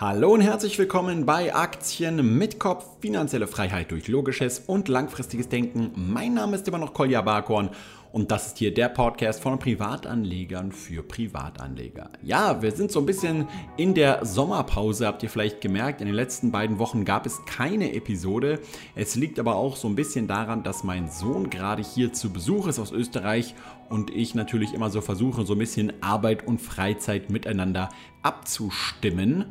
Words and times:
Hallo 0.00 0.32
und 0.32 0.42
herzlich 0.42 0.78
willkommen 0.78 1.26
bei 1.26 1.52
Aktien 1.52 2.38
mit 2.38 2.60
Kopf, 2.60 2.86
finanzielle 3.00 3.48
Freiheit 3.48 3.90
durch 3.90 4.06
logisches 4.06 4.60
und 4.60 4.86
langfristiges 4.86 5.48
Denken. 5.48 5.90
Mein 5.96 6.34
Name 6.34 6.54
ist 6.54 6.68
immer 6.68 6.78
noch 6.78 6.94
Kolja 6.94 7.20
Barkorn 7.20 7.70
und 8.12 8.30
das 8.30 8.46
ist 8.46 8.58
hier 8.58 8.72
der 8.72 8.90
Podcast 8.90 9.42
von 9.42 9.58
Privatanlegern 9.58 10.70
für 10.70 11.02
Privatanleger. 11.02 12.10
Ja, 12.22 12.62
wir 12.62 12.70
sind 12.70 12.92
so 12.92 13.00
ein 13.00 13.06
bisschen 13.06 13.48
in 13.76 13.92
der 13.92 14.24
Sommerpause, 14.24 15.04
habt 15.04 15.24
ihr 15.24 15.30
vielleicht 15.30 15.60
gemerkt. 15.60 16.00
In 16.00 16.06
den 16.06 16.14
letzten 16.14 16.52
beiden 16.52 16.78
Wochen 16.78 17.04
gab 17.04 17.26
es 17.26 17.44
keine 17.46 17.92
Episode. 17.92 18.60
Es 18.94 19.16
liegt 19.16 19.40
aber 19.40 19.56
auch 19.56 19.74
so 19.74 19.88
ein 19.88 19.96
bisschen 19.96 20.28
daran, 20.28 20.62
dass 20.62 20.84
mein 20.84 21.10
Sohn 21.10 21.50
gerade 21.50 21.82
hier 21.82 22.12
zu 22.12 22.32
Besuch 22.32 22.68
ist 22.68 22.78
aus 22.78 22.92
Österreich 22.92 23.56
und 23.88 24.10
ich 24.10 24.36
natürlich 24.36 24.74
immer 24.74 24.90
so 24.90 25.00
versuche, 25.00 25.44
so 25.44 25.54
ein 25.54 25.58
bisschen 25.58 25.92
Arbeit 26.04 26.46
und 26.46 26.60
Freizeit 26.60 27.30
miteinander 27.30 27.88
abzustimmen 28.22 29.46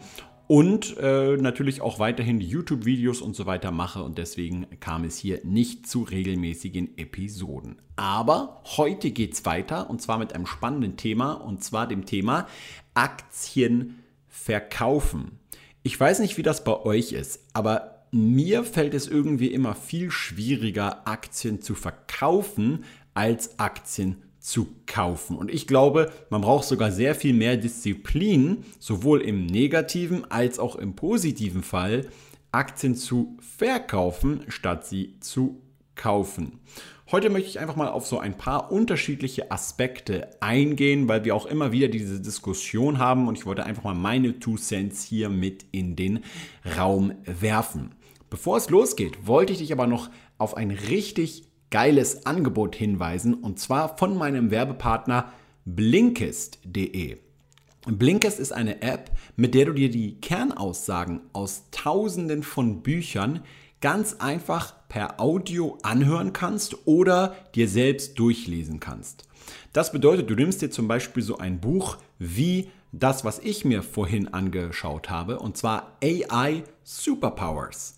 und 0.48 0.96
äh, 0.98 1.36
natürlich 1.36 1.82
auch 1.82 2.00
weiterhin 2.00 2.40
YouTube-Videos 2.40 3.22
und 3.22 3.36
so 3.36 3.46
weiter 3.46 3.72
mache 3.72 4.02
und 4.02 4.18
deswegen 4.18 4.68
kam 4.80 5.04
es 5.04 5.18
hier 5.18 5.42
nicht 5.44 5.88
zu 5.88 6.04
regelmäßigen 6.04 6.98
Episoden. 6.98 7.82
Aber 7.98 8.62
heute 8.78 9.12
geht 9.12 9.34
es 9.34 9.46
weiter 9.46 9.90
und 9.90 10.02
zwar 10.02 10.18
mit 10.18 10.34
einem 10.34 10.46
spannenden 10.46 10.96
Thema 10.96 11.34
und 11.34 11.64
zwar 11.64 11.88
dem 11.88 12.06
Thema 12.06 12.48
Aktien 12.94 14.04
verkaufen. 14.28 15.40
Ich 15.84 16.00
weiß 16.00 16.20
nicht, 16.20 16.38
wie 16.38 16.44
das 16.44 16.64
bei 16.64 16.80
euch 16.80 17.12
ist, 17.12 17.44
aber 17.54 18.06
mir 18.12 18.64
fällt 18.64 18.94
es 18.94 19.08
irgendwie 19.08 19.48
immer 19.48 19.76
viel 19.76 20.12
schwieriger, 20.12 21.08
Aktien 21.08 21.62
zu 21.62 21.76
verkaufen, 21.76 22.86
als 23.14 23.60
Aktien 23.60 24.24
zu 24.48 24.70
kaufen. 24.86 25.36
Und 25.36 25.52
ich 25.52 25.68
glaube, 25.68 26.10
man 26.30 26.40
braucht 26.40 26.64
sogar 26.64 26.90
sehr 26.90 27.16
viel 27.16 27.34
mehr 27.34 27.58
Disziplin, 27.58 28.64
sowohl 28.80 29.22
im 29.22 29.46
negativen 29.46 30.32
als 30.32 30.58
auch 30.58 30.78
im 30.78 30.96
positiven 30.96 31.64
Fall, 31.64 32.08
Aktien 32.54 32.96
zu 32.96 33.36
verkaufen, 33.42 34.46
statt 34.48 34.88
sie 34.88 35.20
zu 35.20 35.62
kaufen. 35.96 36.60
Heute 37.12 37.30
möchte 37.30 37.50
ich 37.50 37.60
einfach 37.60 37.76
mal 37.76 37.90
auf 37.90 38.08
so 38.08 38.20
ein 38.20 38.38
paar 38.38 38.72
unterschiedliche 38.72 39.52
Aspekte 39.52 40.30
eingehen, 40.40 41.10
weil 41.10 41.26
wir 41.26 41.36
auch 41.36 41.46
immer 41.46 41.74
wieder 41.74 41.90
diese 41.90 42.22
Diskussion 42.22 43.00
haben 43.00 43.28
und 43.28 43.38
ich 43.38 43.46
wollte 43.46 43.66
einfach 43.66 43.84
mal 43.84 43.96
meine 43.96 44.40
Two 44.40 44.56
Cents 44.56 45.04
hier 45.04 45.28
mit 45.28 45.66
in 45.74 45.98
den 45.98 46.24
Raum 46.78 47.12
werfen. 47.26 47.96
Bevor 48.30 48.56
es 48.56 48.70
losgeht, 48.70 49.28
wollte 49.28 49.52
ich 49.52 49.60
dich 49.60 49.74
aber 49.74 49.88
noch 49.88 50.10
auf 50.38 50.56
ein 50.56 50.72
richtig 50.72 51.47
geiles 51.70 52.26
Angebot 52.26 52.76
hinweisen 52.76 53.34
und 53.34 53.60
zwar 53.60 53.98
von 53.98 54.18
meinem 54.18 54.52
Werbepartner 54.52 55.32
Blinkist.de. 55.66 57.18
Blinkist 57.86 58.40
ist 58.40 58.52
eine 58.52 58.82
App, 58.82 59.12
mit 59.36 59.54
der 59.54 59.66
du 59.66 59.74
dir 59.74 59.90
die 59.90 60.20
Kernaussagen 60.20 61.22
aus 61.34 61.66
tausenden 61.72 62.44
von 62.44 62.82
Büchern 62.82 63.44
ganz 63.80 64.16
einfach 64.20 64.74
per 64.90 65.20
Audio 65.20 65.78
anhören 65.84 66.34
kannst 66.34 66.88
oder 66.88 67.36
dir 67.56 67.68
selbst 67.68 68.18
durchlesen 68.20 68.80
kannst. 68.80 69.28
Das 69.74 69.92
bedeutet, 69.92 70.30
du 70.30 70.36
nimmst 70.36 70.62
dir 70.62 70.72
zum 70.72 70.88
Beispiel 70.88 71.24
so 71.24 71.38
ein 71.38 71.60
Buch 71.60 71.98
wie 72.18 72.70
das, 72.92 73.24
was 73.26 73.40
ich 73.40 73.66
mir 73.66 73.84
vorhin 73.84 74.28
angeschaut 74.28 75.10
habe, 75.10 75.40
und 75.40 75.58
zwar 75.58 75.98
AI 76.04 76.64
Superpowers. 76.84 77.96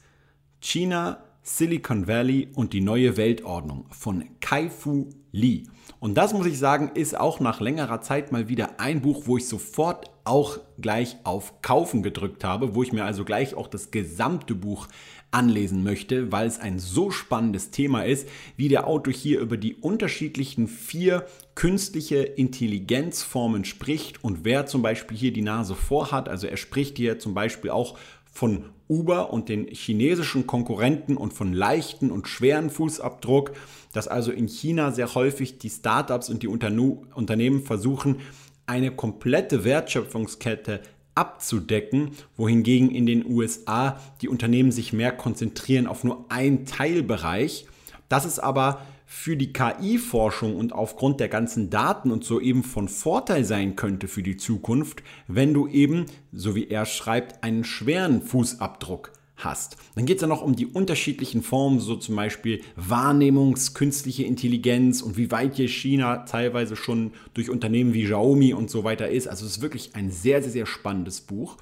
China 0.60 1.24
Silicon 1.58 2.08
Valley 2.08 2.48
und 2.54 2.74
die 2.74 2.80
neue 2.80 3.18
Weltordnung 3.18 3.86
von 3.90 4.24
Kai-Fu 4.40 5.10
Lee. 5.32 5.64
Und 6.00 6.16
das 6.16 6.32
muss 6.32 6.46
ich 6.46 6.60
sagen, 6.60 6.92
ist 6.94 7.18
auch 7.20 7.40
nach 7.40 7.60
längerer 7.60 8.02
Zeit 8.02 8.32
mal 8.32 8.48
wieder 8.48 8.80
ein 8.80 9.02
Buch, 9.02 9.24
wo 9.26 9.38
ich 9.38 9.48
sofort 9.48 10.12
auch 10.24 10.60
gleich 10.80 11.18
auf 11.24 11.62
Kaufen 11.62 12.04
gedrückt 12.04 12.44
habe, 12.44 12.76
wo 12.76 12.84
ich 12.84 12.94
mir 12.94 13.04
also 13.04 13.26
gleich 13.26 13.56
auch 13.56 13.68
das 13.68 13.90
gesamte 13.90 14.54
Buch 14.54 14.88
anlesen 15.32 15.84
möchte, 15.84 16.32
weil 16.32 16.48
es 16.48 16.60
ein 16.60 16.80
so 16.80 17.12
spannendes 17.12 17.72
Thema 17.72 18.04
ist, 18.04 18.30
wie 18.56 18.70
der 18.70 18.88
Autor 18.88 19.14
hier 19.14 19.40
über 19.40 19.58
die 19.58 19.76
unterschiedlichen 19.76 20.68
vier 20.68 21.26
künstliche 21.56 22.18
Intelligenzformen 22.18 23.66
spricht 23.66 24.24
und 24.24 24.46
wer 24.46 24.66
zum 24.66 24.82
Beispiel 24.82 25.18
hier 25.18 25.34
die 25.34 25.42
Nase 25.42 25.76
vorhat. 25.76 26.30
Also 26.30 26.48
er 26.48 26.58
spricht 26.58 26.98
hier 26.98 27.20
zum 27.20 27.34
Beispiel 27.34 27.72
auch 27.72 27.98
von 28.32 28.66
Uber 28.88 29.32
und 29.32 29.50
den 29.50 29.68
chinesischen 29.68 30.48
Konkurrenten 30.48 31.16
und 31.16 31.34
von 31.34 31.54
leichten 31.54 32.10
und 32.10 32.28
schweren 32.28 32.70
Fußabdruck, 32.70 33.54
dass 33.94 34.08
also 34.08 34.32
in 34.32 34.48
China 34.48 34.92
sehr 34.92 35.14
häufig 35.14 35.60
die 35.60 35.70
Startups 35.70 36.30
und 36.30 36.42
die 36.42 36.48
Unternehmen 36.48 37.64
versuchen, 37.64 38.18
eine 38.66 38.92
komplette 38.92 39.64
Wertschöpfungskette 39.64 40.82
abzudecken, 41.16 42.12
wohingegen 42.38 42.92
in 42.92 43.06
den 43.06 43.26
USA 43.26 44.00
die 44.22 44.30
Unternehmen 44.30 44.72
sich 44.72 44.94
mehr 44.94 45.12
konzentrieren 45.12 45.86
auf 45.86 46.04
nur 46.04 46.26
einen 46.30 46.66
Teilbereich. 46.66 47.68
Das 48.08 48.26
ist 48.26 48.40
aber 48.40 48.82
für 49.12 49.36
die 49.36 49.52
KI-Forschung 49.52 50.56
und 50.56 50.72
aufgrund 50.72 51.20
der 51.20 51.30
ganzen 51.30 51.72
Daten 51.72 52.12
und 52.12 52.24
so 52.24 52.40
eben 52.40 52.64
von 52.64 52.88
Vorteil 52.88 53.44
sein 53.44 53.76
könnte 53.76 54.08
für 54.08 54.22
die 54.22 54.38
Zukunft, 54.38 55.02
wenn 55.28 55.52
du 55.52 55.68
eben, 55.68 56.06
so 56.32 56.54
wie 56.54 56.68
er 56.68 56.86
schreibt, 56.86 57.44
einen 57.44 57.64
schweren 57.64 58.22
Fußabdruck 58.22 59.12
hast. 59.36 59.78
Dann 59.96 60.06
geht 60.06 60.18
es 60.18 60.22
ja 60.22 60.28
noch 60.28 60.44
um 60.44 60.56
die 60.56 60.68
unterschiedlichen 60.68 61.42
Formen, 61.42 61.80
so 61.80 61.96
zum 61.96 62.16
Beispiel 62.16 62.62
Wahrnehmungskünstliche 62.76 64.26
Intelligenz 64.26 65.02
und 65.02 65.18
wie 65.18 65.32
weit 65.32 65.56
hier 65.56 65.68
China 65.68 66.18
teilweise 66.18 66.76
schon 66.76 67.14
durch 67.34 67.50
Unternehmen 67.50 67.96
wie 67.96 68.04
Xiaomi 68.04 68.54
und 68.54 68.70
so 68.70 68.84
weiter 68.84 69.10
ist. 69.10 69.28
Also 69.28 69.48
es 69.48 69.54
ist 69.54 69.62
wirklich 69.64 69.96
ein 69.96 70.12
sehr, 70.12 70.44
sehr, 70.44 70.52
sehr 70.52 70.66
spannendes 70.68 71.22
Buch. 71.22 71.58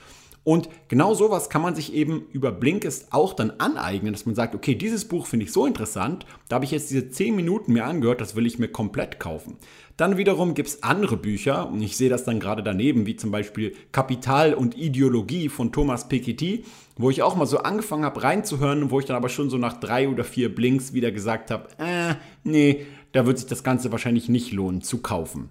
Und 0.48 0.70
genau 0.88 1.14
sowas 1.14 1.50
kann 1.50 1.62
man 1.62 1.76
sich 1.76 1.94
eben 1.94 2.26
über 2.32 2.54
Blinkist 2.54 3.12
auch 3.12 3.34
dann 3.34 3.52
aneignen, 3.58 4.14
dass 4.14 4.26
man 4.26 4.34
sagt, 4.34 4.56
okay, 4.56 4.76
dieses 4.76 5.04
Buch 5.04 5.28
finde 5.28 5.46
ich 5.46 5.52
so 5.52 5.66
interessant, 5.66 6.26
da 6.48 6.56
habe 6.56 6.64
ich 6.64 6.72
jetzt 6.72 6.90
diese 6.90 7.10
10 7.10 7.36
Minuten 7.36 7.74
mir 7.74 7.84
angehört, 7.84 8.22
das 8.22 8.38
will 8.38 8.46
ich 8.46 8.58
mir 8.58 8.70
komplett 8.70 9.20
kaufen. 9.20 9.58
Dann 9.98 10.16
wiederum 10.16 10.54
gibt 10.54 10.70
es 10.70 10.84
andere 10.84 11.18
Bücher, 11.18 11.68
und 11.68 11.82
ich 11.82 11.98
sehe 11.98 12.08
das 12.08 12.24
dann 12.24 12.40
gerade 12.40 12.64
daneben, 12.64 13.06
wie 13.06 13.18
zum 13.18 13.30
Beispiel 13.30 13.76
Kapital 13.92 14.54
und 14.54 14.78
Ideologie 14.78 15.50
von 15.50 15.74
Thomas 15.74 16.08
Piketty, 16.08 16.64
wo 16.96 17.10
ich 17.10 17.24
auch 17.24 17.36
mal 17.36 17.46
so 17.46 17.58
angefangen 17.58 18.06
habe 18.06 18.24
reinzuhören, 18.24 18.90
wo 18.90 19.02
ich 19.02 19.06
dann 19.06 19.18
aber 19.18 19.28
schon 19.28 19.50
so 19.50 19.58
nach 19.58 19.82
drei 19.82 20.08
oder 20.08 20.24
vier 20.24 20.56
Blinks 20.56 20.94
wieder 20.94 21.12
gesagt 21.12 21.52
habe, 21.52 21.68
äh, 21.78 22.16
nee, 22.46 22.86
da 23.12 23.26
wird 23.26 23.38
sich 23.38 23.48
das 23.48 23.66
Ganze 23.66 23.92
wahrscheinlich 23.92 24.30
nicht 24.30 24.54
lohnen 24.54 24.82
zu 24.82 25.00
kaufen. 25.00 25.50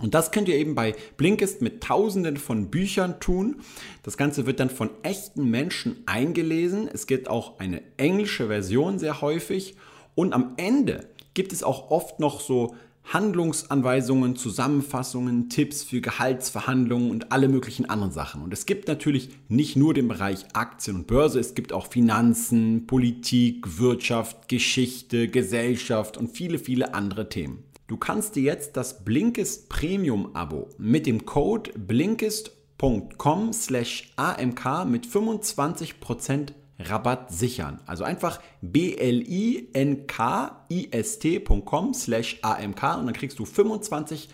Und 0.00 0.14
das 0.14 0.32
könnt 0.32 0.48
ihr 0.48 0.56
eben 0.56 0.74
bei 0.74 0.94
Blinkist 1.16 1.62
mit 1.62 1.82
tausenden 1.82 2.36
von 2.36 2.68
Büchern 2.68 3.20
tun. 3.20 3.60
Das 4.02 4.16
Ganze 4.16 4.44
wird 4.44 4.58
dann 4.58 4.70
von 4.70 4.90
echten 5.02 5.48
Menschen 5.50 6.02
eingelesen. 6.06 6.88
Es 6.92 7.06
gibt 7.06 7.28
auch 7.28 7.60
eine 7.60 7.80
englische 7.96 8.48
Version 8.48 8.98
sehr 8.98 9.20
häufig. 9.20 9.76
Und 10.16 10.32
am 10.32 10.54
Ende 10.56 11.08
gibt 11.34 11.52
es 11.52 11.62
auch 11.62 11.90
oft 11.90 12.18
noch 12.18 12.40
so 12.40 12.74
Handlungsanweisungen, 13.04 14.34
Zusammenfassungen, 14.34 15.50
Tipps 15.50 15.84
für 15.84 16.00
Gehaltsverhandlungen 16.00 17.10
und 17.10 17.32
alle 17.32 17.48
möglichen 17.48 17.88
anderen 17.88 18.12
Sachen. 18.12 18.42
Und 18.42 18.52
es 18.52 18.66
gibt 18.66 18.88
natürlich 18.88 19.28
nicht 19.48 19.76
nur 19.76 19.92
den 19.92 20.08
Bereich 20.08 20.46
Aktien 20.54 20.96
und 20.96 21.06
Börse, 21.06 21.38
es 21.38 21.54
gibt 21.54 21.72
auch 21.72 21.86
Finanzen, 21.86 22.86
Politik, 22.86 23.78
Wirtschaft, 23.78 24.48
Geschichte, 24.48 25.28
Gesellschaft 25.28 26.16
und 26.16 26.28
viele, 26.28 26.58
viele 26.58 26.94
andere 26.94 27.28
Themen. 27.28 27.63
Du 27.86 27.98
kannst 27.98 28.34
dir 28.34 28.42
jetzt 28.42 28.78
das 28.78 29.04
Blinkist 29.04 29.68
Premium 29.68 30.34
Abo 30.34 30.70
mit 30.78 31.06
dem 31.06 31.26
Code 31.26 31.70
blinkist.com 31.78 33.52
slash 33.52 34.10
amk 34.16 34.86
mit 34.86 35.06
25% 35.06 36.52
Rabatt 36.78 37.30
sichern. 37.30 37.80
Also 37.84 38.04
einfach 38.04 38.40
blinkist.com 38.62 39.04
slash 41.92 42.38
amk 42.40 42.82
und 42.82 43.04
dann 43.04 43.12
kriegst 43.12 43.38
du 43.38 43.44
25% 43.44 44.28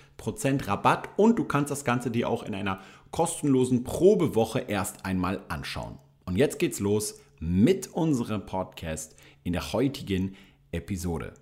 Rabatt 0.69 1.09
und 1.17 1.37
du 1.37 1.45
kannst 1.45 1.73
das 1.73 1.85
Ganze 1.85 2.13
dir 2.13 2.29
auch 2.29 2.45
in 2.45 2.55
einer 2.55 2.79
kostenlosen 3.11 3.83
Probewoche 3.83 4.61
erst 4.61 5.05
einmal 5.05 5.43
anschauen. 5.49 5.99
Und 6.25 6.37
jetzt 6.37 6.61
geht's 6.61 6.79
los 6.79 7.19
mit 7.41 7.89
unserem 7.89 8.47
Podcast 8.47 9.17
in 9.43 9.55
der 9.55 9.73
heutigen 9.73 10.37
Episode. 10.71 11.35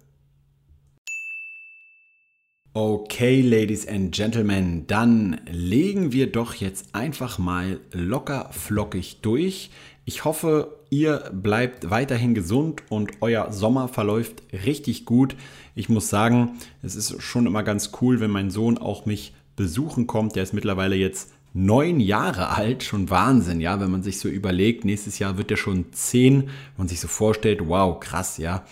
Okay, 2.80 3.40
Ladies 3.40 3.88
and 3.88 4.14
Gentlemen, 4.14 4.86
dann 4.86 5.40
legen 5.50 6.12
wir 6.12 6.30
doch 6.30 6.54
jetzt 6.54 6.94
einfach 6.94 7.36
mal 7.36 7.80
locker 7.90 8.50
flockig 8.52 9.18
durch. 9.20 9.70
Ich 10.04 10.24
hoffe, 10.24 10.76
ihr 10.88 11.28
bleibt 11.32 11.90
weiterhin 11.90 12.36
gesund 12.36 12.84
und 12.88 13.10
euer 13.20 13.50
Sommer 13.50 13.88
verläuft 13.88 14.44
richtig 14.64 15.06
gut. 15.06 15.34
Ich 15.74 15.88
muss 15.88 16.08
sagen, 16.08 16.52
es 16.80 16.94
ist 16.94 17.20
schon 17.20 17.46
immer 17.46 17.64
ganz 17.64 17.90
cool, 18.00 18.20
wenn 18.20 18.30
mein 18.30 18.52
Sohn 18.52 18.78
auch 18.78 19.06
mich 19.06 19.34
besuchen 19.56 20.06
kommt. 20.06 20.36
Der 20.36 20.44
ist 20.44 20.54
mittlerweile 20.54 20.94
jetzt 20.94 21.32
neun 21.54 21.98
Jahre 21.98 22.50
alt, 22.50 22.84
schon 22.84 23.10
Wahnsinn, 23.10 23.60
ja, 23.60 23.80
wenn 23.80 23.90
man 23.90 24.04
sich 24.04 24.20
so 24.20 24.28
überlegt, 24.28 24.84
nächstes 24.84 25.18
Jahr 25.18 25.36
wird 25.36 25.50
er 25.50 25.56
schon 25.56 25.86
zehn, 25.90 26.50
man 26.76 26.86
sich 26.86 27.00
so 27.00 27.08
vorstellt, 27.08 27.66
wow, 27.66 27.98
krass, 27.98 28.38
ja 28.38 28.64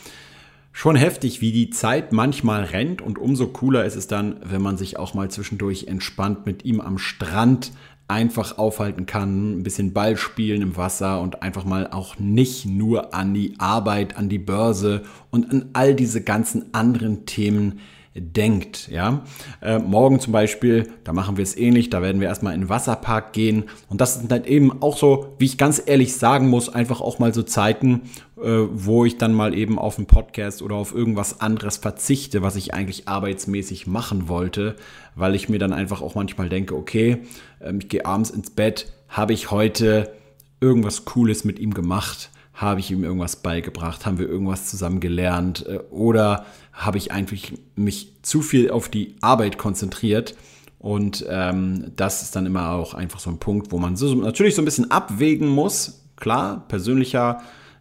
Schon 0.78 0.94
heftig, 0.94 1.40
wie 1.40 1.52
die 1.52 1.70
Zeit 1.70 2.12
manchmal 2.12 2.62
rennt 2.64 3.00
und 3.00 3.18
umso 3.18 3.46
cooler 3.46 3.86
ist 3.86 3.96
es 3.96 4.08
dann, 4.08 4.36
wenn 4.44 4.60
man 4.60 4.76
sich 4.76 4.98
auch 4.98 5.14
mal 5.14 5.30
zwischendurch 5.30 5.86
entspannt 5.86 6.44
mit 6.44 6.66
ihm 6.66 6.82
am 6.82 6.98
Strand 6.98 7.72
einfach 8.08 8.58
aufhalten 8.58 9.06
kann, 9.06 9.58
ein 9.58 9.62
bisschen 9.62 9.94
Ball 9.94 10.18
spielen 10.18 10.60
im 10.60 10.76
Wasser 10.76 11.22
und 11.22 11.40
einfach 11.42 11.64
mal 11.64 11.86
auch 11.90 12.18
nicht 12.18 12.66
nur 12.66 13.14
an 13.14 13.32
die 13.32 13.54
Arbeit, 13.56 14.18
an 14.18 14.28
die 14.28 14.38
Börse 14.38 15.04
und 15.30 15.50
an 15.50 15.70
all 15.72 15.94
diese 15.94 16.22
ganzen 16.22 16.74
anderen 16.74 17.24
Themen 17.24 17.80
denkt. 18.20 18.88
Ja? 18.88 19.24
Äh, 19.60 19.78
morgen 19.78 20.20
zum 20.20 20.32
Beispiel, 20.32 20.88
da 21.04 21.12
machen 21.12 21.36
wir 21.36 21.42
es 21.42 21.56
ähnlich, 21.56 21.90
da 21.90 22.02
werden 22.02 22.20
wir 22.20 22.28
erstmal 22.28 22.54
in 22.54 22.62
den 22.62 22.68
Wasserpark 22.68 23.32
gehen. 23.32 23.64
Und 23.88 24.00
das 24.00 24.14
sind 24.14 24.30
dann 24.32 24.44
eben 24.44 24.82
auch 24.82 24.96
so, 24.96 25.34
wie 25.38 25.44
ich 25.44 25.58
ganz 25.58 25.82
ehrlich 25.84 26.16
sagen 26.16 26.48
muss, 26.48 26.68
einfach 26.68 27.00
auch 27.00 27.18
mal 27.18 27.32
so 27.32 27.42
Zeiten, 27.42 28.02
äh, 28.36 28.66
wo 28.72 29.04
ich 29.04 29.18
dann 29.18 29.32
mal 29.32 29.54
eben 29.54 29.78
auf 29.78 29.98
einen 29.98 30.06
Podcast 30.06 30.62
oder 30.62 30.76
auf 30.76 30.94
irgendwas 30.94 31.40
anderes 31.40 31.76
verzichte, 31.76 32.42
was 32.42 32.56
ich 32.56 32.74
eigentlich 32.74 33.08
arbeitsmäßig 33.08 33.86
machen 33.86 34.28
wollte, 34.28 34.76
weil 35.14 35.34
ich 35.34 35.48
mir 35.48 35.58
dann 35.58 35.72
einfach 35.72 36.02
auch 36.02 36.14
manchmal 36.14 36.48
denke, 36.48 36.74
okay, 36.74 37.18
äh, 37.60 37.74
ich 37.78 37.88
gehe 37.88 38.06
abends 38.06 38.30
ins 38.30 38.50
Bett, 38.50 38.92
habe 39.08 39.32
ich 39.32 39.50
heute 39.50 40.12
irgendwas 40.60 41.04
Cooles 41.04 41.44
mit 41.44 41.58
ihm 41.58 41.74
gemacht 41.74 42.30
habe 42.56 42.80
ich 42.80 42.90
ihm 42.90 43.04
irgendwas 43.04 43.36
beigebracht? 43.36 44.06
Haben 44.06 44.18
wir 44.18 44.28
irgendwas 44.28 44.66
zusammen 44.66 44.98
gelernt? 44.98 45.64
Äh, 45.66 45.78
oder 45.90 46.46
habe 46.72 46.98
ich 46.98 47.12
eigentlich 47.12 47.52
mich 47.76 48.14
zu 48.22 48.42
viel 48.42 48.70
auf 48.70 48.88
die 48.88 49.14
Arbeit 49.20 49.58
konzentriert? 49.58 50.34
Und 50.78 51.24
ähm, 51.28 51.92
das 51.96 52.22
ist 52.22 52.36
dann 52.36 52.46
immer 52.46 52.70
auch 52.70 52.94
einfach 52.94 53.20
so 53.20 53.30
ein 53.30 53.38
Punkt, 53.38 53.72
wo 53.72 53.78
man 53.78 53.96
so, 53.96 54.14
natürlich 54.14 54.54
so 54.54 54.62
ein 54.62 54.66
bisschen 54.66 54.90
abwägen 54.90 55.48
muss. 55.48 56.04
Klar, 56.16 56.64
persönlicher, 56.68 57.40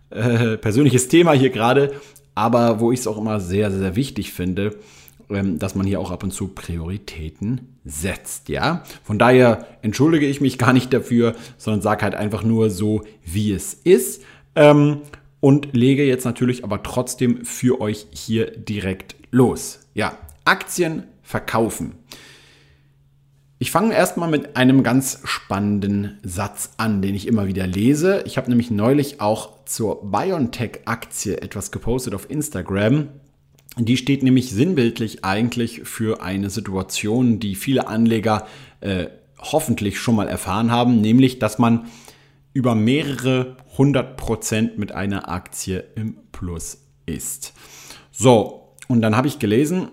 äh, 0.10 0.58
persönliches 0.58 1.08
Thema 1.08 1.34
hier 1.34 1.50
gerade, 1.50 1.94
aber 2.36 2.80
wo 2.80 2.92
ich 2.92 3.00
es 3.00 3.08
auch 3.08 3.18
immer 3.18 3.40
sehr, 3.40 3.72
sehr 3.72 3.96
wichtig 3.96 4.34
finde, 4.34 4.78
ähm, 5.30 5.58
dass 5.58 5.76
man 5.76 5.88
hier 5.88 6.00
auch 6.00 6.12
ab 6.12 6.24
und 6.24 6.32
zu 6.32 6.50
Prioritäten 6.50 7.78
setzt, 7.86 8.50
ja. 8.50 8.84
Von 9.04 9.18
daher 9.20 9.66
entschuldige 9.82 10.26
ich 10.26 10.42
mich 10.42 10.58
gar 10.58 10.74
nicht 10.74 10.94
dafür, 10.94 11.36
sondern 11.58 11.82
sage 11.82 12.04
halt 12.04 12.16
einfach 12.16 12.44
nur 12.44 12.70
so, 12.70 13.04
wie 13.24 13.52
es 13.52 13.74
ist. 13.74 14.22
Ähm, 14.56 15.02
und 15.40 15.74
lege 15.74 16.04
jetzt 16.06 16.26
natürlich 16.26 16.64
aber 16.64 16.82
trotzdem 16.82 17.46
für 17.46 17.80
euch 17.80 18.08
hier 18.12 18.50
direkt 18.50 19.16
los. 19.32 19.82
Ja, 19.94 20.18
Aktien 20.44 21.04
verkaufen. 21.22 21.94
Ich 23.58 23.72
fange 23.72 23.94
erstmal 23.94 24.30
mit 24.30 24.58
einem 24.58 24.84
ganz 24.84 25.22
spannenden 25.24 26.20
Satz 26.24 26.72
an, 26.78 27.02
den 27.02 27.16
ich 27.16 27.28
immer 27.28 27.48
wieder 27.48 27.66
lese. 27.68 28.24
Ich 28.26 28.38
habe 28.38 28.50
nämlich 28.50 28.70
neulich 28.70 29.22
auch 29.22 29.66
zur 29.66 30.12
BioNTech-Aktie 30.12 31.42
etwas 31.42 31.72
gepostet 31.72 32.14
auf 32.16 32.30
Instagram. 32.30 33.08
Die 33.78 33.98
steht 33.98 34.24
nämlich 34.24 34.52
sinnbildlich 34.52 35.24
eigentlich 35.24 35.82
für 35.84 36.22
eine 36.22 36.50
Situation, 36.50 37.40
die 37.40 37.56
viele 37.56 37.88
Anleger 37.88 38.46
äh, 38.82 39.08
hoffentlich 39.40 40.00
schon 40.00 40.16
mal 40.16 40.28
erfahren 40.28 40.72
haben, 40.72 41.02
nämlich 41.02 41.40
dass 41.40 41.58
man 41.58 41.86
über 42.56 42.74
mehrere 42.74 43.58
hundert 43.78 44.16
Prozent 44.16 44.78
mit 44.78 44.94
einer 44.94 45.30
Aktie 45.30 45.84
im 45.96 46.16
Plus 46.32 46.86
ist. 47.06 47.54
So, 48.12 48.74
und 48.88 49.02
dann 49.02 49.18
habe 49.18 49.28
ich 49.28 49.40
gelesen, 49.40 49.90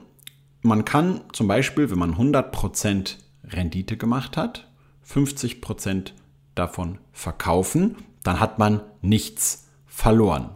man 0.62 0.84
kann 0.84 1.22
zum 1.32 1.48
Beispiel, 1.48 1.90
wenn 1.90 1.98
man 1.98 2.12
100 2.12 2.52
Prozent 2.52 3.18
Rendite 3.42 3.96
gemacht 3.96 4.36
hat, 4.36 4.70
50 5.02 5.60
Prozent 5.60 6.14
davon 6.54 6.98
verkaufen, 7.10 7.96
dann 8.22 8.38
hat 8.38 8.60
man 8.60 8.80
nichts 9.00 9.66
verloren. 9.86 10.50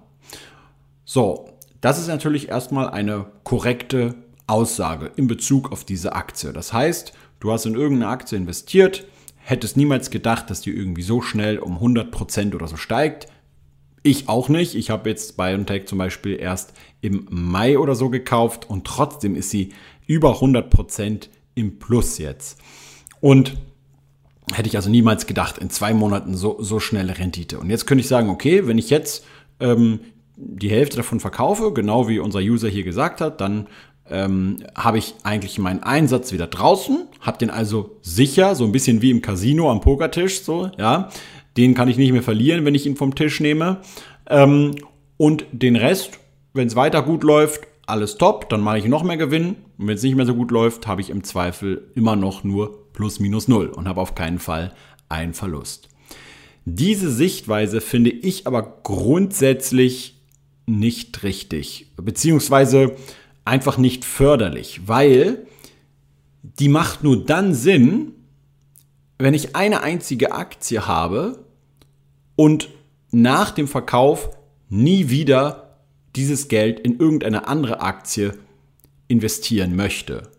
So, 1.05 1.51
das 1.81 1.99
ist 1.99 2.07
natürlich 2.07 2.49
erstmal 2.49 2.89
eine 2.89 3.27
korrekte 3.43 4.15
Aussage 4.47 5.11
in 5.17 5.27
Bezug 5.27 5.73
auf 5.73 5.83
diese 5.83 6.15
Aktie. 6.15 6.53
Das 6.53 6.73
heißt, 6.73 7.13
du 7.41 7.51
hast 7.51 7.67
in 7.67 7.75
irgendeine 7.75 8.13
Aktie 8.13 8.39
investiert, 8.39 9.07
hättest 9.47 9.77
niemals 9.77 10.11
gedacht, 10.11 10.51
dass 10.51 10.61
die 10.61 10.71
irgendwie 10.71 11.03
so 11.03 11.23
schnell 11.23 11.61
um 11.61 11.79
100% 11.79 12.53
oder 12.57 12.67
so 12.67 12.77
steigt. 12.77 13.29
Ich 14.03 14.29
auch 14.29 14.49
nicht. 14.49 14.75
Ich 14.75 14.91
habe 14.91 15.09
jetzt 15.09 15.37
BioNTech 15.37 15.87
zum 15.87 15.99
Beispiel 15.99 16.37
erst 16.41 16.73
im 17.01 17.29
Mai 17.31 17.79
oder 17.79 17.95
so 17.95 18.11
gekauft 18.11 18.69
und 18.69 18.85
trotzdem 18.85 19.37
ist 19.37 19.51
sie 19.51 19.73
über 20.05 20.41
100% 20.41 21.29
im 21.55 21.79
Plus 21.79 22.19
jetzt. 22.19 22.59
Und 23.21 23.57
hätte 24.53 24.69
ich 24.69 24.75
also 24.75 24.91
niemals 24.91 25.27
gedacht, 25.27 25.59
in 25.59 25.71
zwei 25.71 25.95
Monaten 25.95 26.35
so, 26.35 26.61
so 26.61 26.81
schnelle 26.81 27.17
Rendite. 27.17 27.61
Und 27.61 27.71
jetzt 27.71 27.87
könnte 27.87 28.01
ich 28.01 28.09
sagen, 28.09 28.31
okay, 28.31 28.67
wenn 28.67 28.79
ich 28.79 28.91
jetzt 28.91 29.25
ähm, 29.61 30.01
die 30.35 30.71
Hälfte 30.71 30.97
davon 30.97 31.21
verkaufe, 31.21 31.73
genau 31.73 32.09
wie 32.09 32.19
unser 32.19 32.41
User 32.41 32.69
hier 32.69 32.83
gesagt 32.83 33.21
hat, 33.21 33.41
dann 33.41 33.69
ähm, 34.11 34.59
habe 34.75 34.99
ich 34.99 35.15
eigentlich 35.23 35.59
meinen 35.59 35.83
Einsatz 35.83 36.33
wieder 36.33 36.47
draußen, 36.47 37.07
habe 37.21 37.39
den 37.39 37.51
also 37.51 37.97
sicher, 38.03 38.55
so 38.55 38.65
ein 38.65 38.73
bisschen 38.73 39.03
wie 39.03 39.11
im 39.11 39.23
Casino 39.23 39.71
am 39.71 39.81
Pokertisch, 39.81 40.43
so, 40.43 40.71
ja. 40.79 41.11
Den 41.57 41.75
kann 41.75 41.89
ich 41.89 41.97
nicht 41.97 42.13
mehr 42.13 42.23
verlieren, 42.23 42.65
wenn 42.65 42.75
ich 42.75 42.87
ihn 42.87 42.97
vom 42.97 43.15
Tisch 43.15 43.41
nehme. 43.41 43.79
Ähm, 44.29 44.75
und 45.17 45.47
den 45.53 45.77
Rest, 45.77 46.19
wenn 46.53 46.67
es 46.67 46.77
weiter 46.77 47.03
gut 47.03 47.25
läuft, 47.25 47.67
alles 47.87 48.19
top, 48.19 48.49
dann 48.51 48.61
mache 48.61 48.79
ich 48.79 48.85
noch 48.87 49.03
mehr 49.03 49.17
Gewinn. 49.17 49.57
Und 49.79 49.87
wenn 49.87 49.97
es 49.97 50.03
nicht 50.03 50.17
mehr 50.17 50.27
so 50.27 50.35
gut 50.35 50.51
läuft, 50.51 50.87
habe 50.87 51.01
ich 51.01 51.11
im 51.11 51.25
Zweifel 51.25 51.91
immer 51.95 52.17
noch 52.17 52.45
nur 52.45 52.93
plus 52.93 53.21
minus 53.21 53.49
null 53.49 53.69
und 53.69 53.89
habe 53.89 54.01
auf 54.01 54.15
keinen 54.15 54.39
Fall 54.39 54.73
einen 55.09 55.35
Verlust. 55.35 55.89
Diese 56.65 57.11
Sichtweise 57.11 57.81
finde 57.81 58.11
ich 58.11 58.47
aber 58.47 58.81
grundsätzlich 58.83 60.21
nicht 60.67 61.23
richtig. 61.23 61.93
Beziehungsweise 61.97 62.97
einfach 63.47 63.79
nicht 63.79 64.05
förderlich, 64.05 64.83
weil 64.87 65.47
die 66.43 66.69
macht 66.69 67.03
nur 67.03 67.25
dann 67.25 67.55
Sinn, 67.55 68.13
wenn 69.19 69.35
ich 69.35 69.57
eine 69.57 69.83
einzige 69.83 70.33
Aktie 70.33 70.87
habe 70.87 71.45
und 72.35 72.69
nach 73.11 73.51
dem 73.51 73.69
Verkauf 73.69 74.31
nie 74.69 75.09
wieder 75.09 75.79
dieses 76.17 76.49
Geld 76.49 76.81
in 76.81 76.99
irgendeine 76.99 77.47
andere 77.47 77.81
Aktie 77.81 78.35
investieren 79.09 79.77
möchte. 79.77 80.31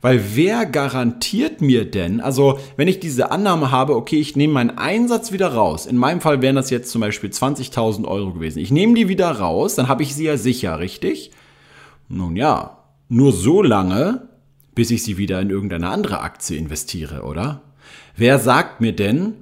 Weil 0.00 0.34
wer 0.34 0.64
garantiert 0.64 1.60
mir 1.60 1.84
denn, 1.88 2.20
also 2.20 2.58
wenn 2.76 2.88
ich 2.88 3.00
diese 3.00 3.30
Annahme 3.30 3.70
habe, 3.70 3.94
okay, 3.96 4.18
ich 4.18 4.34
nehme 4.34 4.54
meinen 4.54 4.78
Einsatz 4.78 5.30
wieder 5.30 5.48
raus, 5.48 5.84
in 5.84 5.98
meinem 5.98 6.22
Fall 6.22 6.40
wären 6.40 6.56
das 6.56 6.70
jetzt 6.70 6.90
zum 6.90 7.02
Beispiel 7.02 7.28
20.000 7.28 8.08
Euro 8.08 8.32
gewesen, 8.32 8.60
ich 8.60 8.70
nehme 8.70 8.94
die 8.94 9.08
wieder 9.08 9.30
raus, 9.30 9.74
dann 9.74 9.88
habe 9.88 10.02
ich 10.02 10.14
sie 10.14 10.24
ja 10.24 10.38
sicher, 10.38 10.78
richtig? 10.78 11.32
Nun 12.12 12.34
ja, 12.34 12.76
nur 13.08 13.32
so 13.32 13.62
lange, 13.62 14.28
bis 14.74 14.90
ich 14.90 15.04
sie 15.04 15.16
wieder 15.16 15.40
in 15.40 15.48
irgendeine 15.48 15.88
andere 15.90 16.20
Aktie 16.20 16.56
investiere, 16.56 17.22
oder? 17.22 17.62
Wer 18.16 18.40
sagt 18.40 18.80
mir 18.80 18.94
denn, 18.94 19.34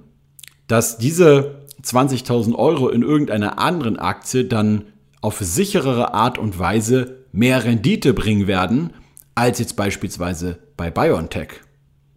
dass 0.67 0.99
diese 0.99 1.63
20.000 1.83 2.55
Euro 2.55 2.91
in 2.91 3.01
irgendeiner 3.03 3.59
anderen 3.59 3.99
Aktie 3.99 4.45
dann 4.45 4.85
auf 5.23 5.39
sicherere 5.39 6.13
Art 6.13 6.37
und 6.37 6.59
Weise 6.59 7.25
mehr 7.33 7.65
Rendite 7.65 8.13
bringen 8.13 8.47
werden, 8.47 8.91
als 9.35 9.59
jetzt 9.61 9.77
beispielsweise 9.77 10.59
bei 10.77 10.91
BioNTech? 10.91 11.63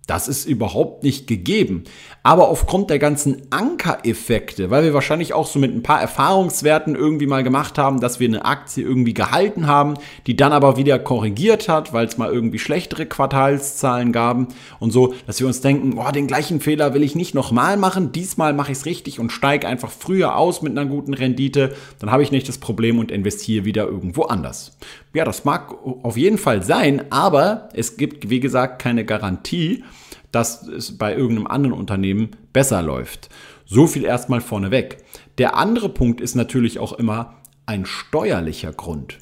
Das 0.07 0.27
ist 0.27 0.45
überhaupt 0.45 1.03
nicht 1.03 1.27
gegeben. 1.27 1.83
Aber 2.23 2.49
aufgrund 2.49 2.89
der 2.89 2.99
ganzen 2.99 3.43
Ankereffekte, 3.51 4.69
weil 4.69 4.83
wir 4.83 4.93
wahrscheinlich 4.93 5.33
auch 5.33 5.45
so 5.45 5.59
mit 5.59 5.73
ein 5.73 5.83
paar 5.83 6.01
Erfahrungswerten 6.01 6.95
irgendwie 6.95 7.27
mal 7.27 7.43
gemacht 7.43 7.77
haben, 7.77 7.99
dass 7.99 8.19
wir 8.19 8.27
eine 8.27 8.43
Aktie 8.43 8.83
irgendwie 8.83 9.13
gehalten 9.13 9.67
haben, 9.67 9.93
die 10.27 10.35
dann 10.35 10.53
aber 10.53 10.75
wieder 10.75 10.99
korrigiert 10.99 11.69
hat, 11.69 11.93
weil 11.93 12.07
es 12.07 12.17
mal 12.17 12.31
irgendwie 12.31 12.59
schlechtere 12.59 13.05
Quartalszahlen 13.05 14.11
gab 14.11 14.47
und 14.79 14.91
so, 14.91 15.13
dass 15.27 15.39
wir 15.39 15.47
uns 15.47 15.61
denken, 15.61 15.95
boah, 15.95 16.11
den 16.11 16.27
gleichen 16.27 16.61
Fehler 16.61 16.93
will 16.93 17.03
ich 17.03 17.15
nicht 17.15 17.33
nochmal 17.33 17.77
machen, 17.77 18.11
diesmal 18.11 18.53
mache 18.53 18.71
ich 18.71 18.79
es 18.79 18.85
richtig 18.85 19.19
und 19.19 19.31
steige 19.31 19.67
einfach 19.67 19.91
früher 19.91 20.35
aus 20.35 20.61
mit 20.61 20.77
einer 20.77 20.89
guten 20.89 21.13
Rendite, 21.13 21.73
dann 21.99 22.11
habe 22.11 22.23
ich 22.23 22.31
nicht 22.31 22.49
das 22.49 22.57
Problem 22.57 22.99
und 22.99 23.11
investiere 23.11 23.65
wieder 23.65 23.85
irgendwo 23.85 24.23
anders. 24.23 24.77
Ja, 25.13 25.25
das 25.25 25.45
mag 25.45 25.73
auf 26.03 26.17
jeden 26.17 26.37
Fall 26.37 26.63
sein, 26.63 27.11
aber 27.11 27.69
es 27.73 27.97
gibt, 27.97 28.29
wie 28.29 28.39
gesagt, 28.39 28.81
keine 28.81 29.05
Garantie, 29.05 29.83
dass 30.31 30.67
es 30.67 30.97
bei 30.97 31.15
irgendeinem 31.15 31.47
anderen 31.47 31.77
Unternehmen 31.77 32.31
besser 32.53 32.81
läuft. 32.81 33.29
So 33.65 33.87
viel 33.87 34.03
erstmal 34.03 34.41
vorneweg. 34.41 34.97
Der 35.37 35.55
andere 35.55 35.89
Punkt 35.89 36.21
ist 36.21 36.35
natürlich 36.35 36.79
auch 36.79 36.93
immer 36.93 37.35
ein 37.65 37.85
steuerlicher 37.85 38.73
Grund, 38.73 39.19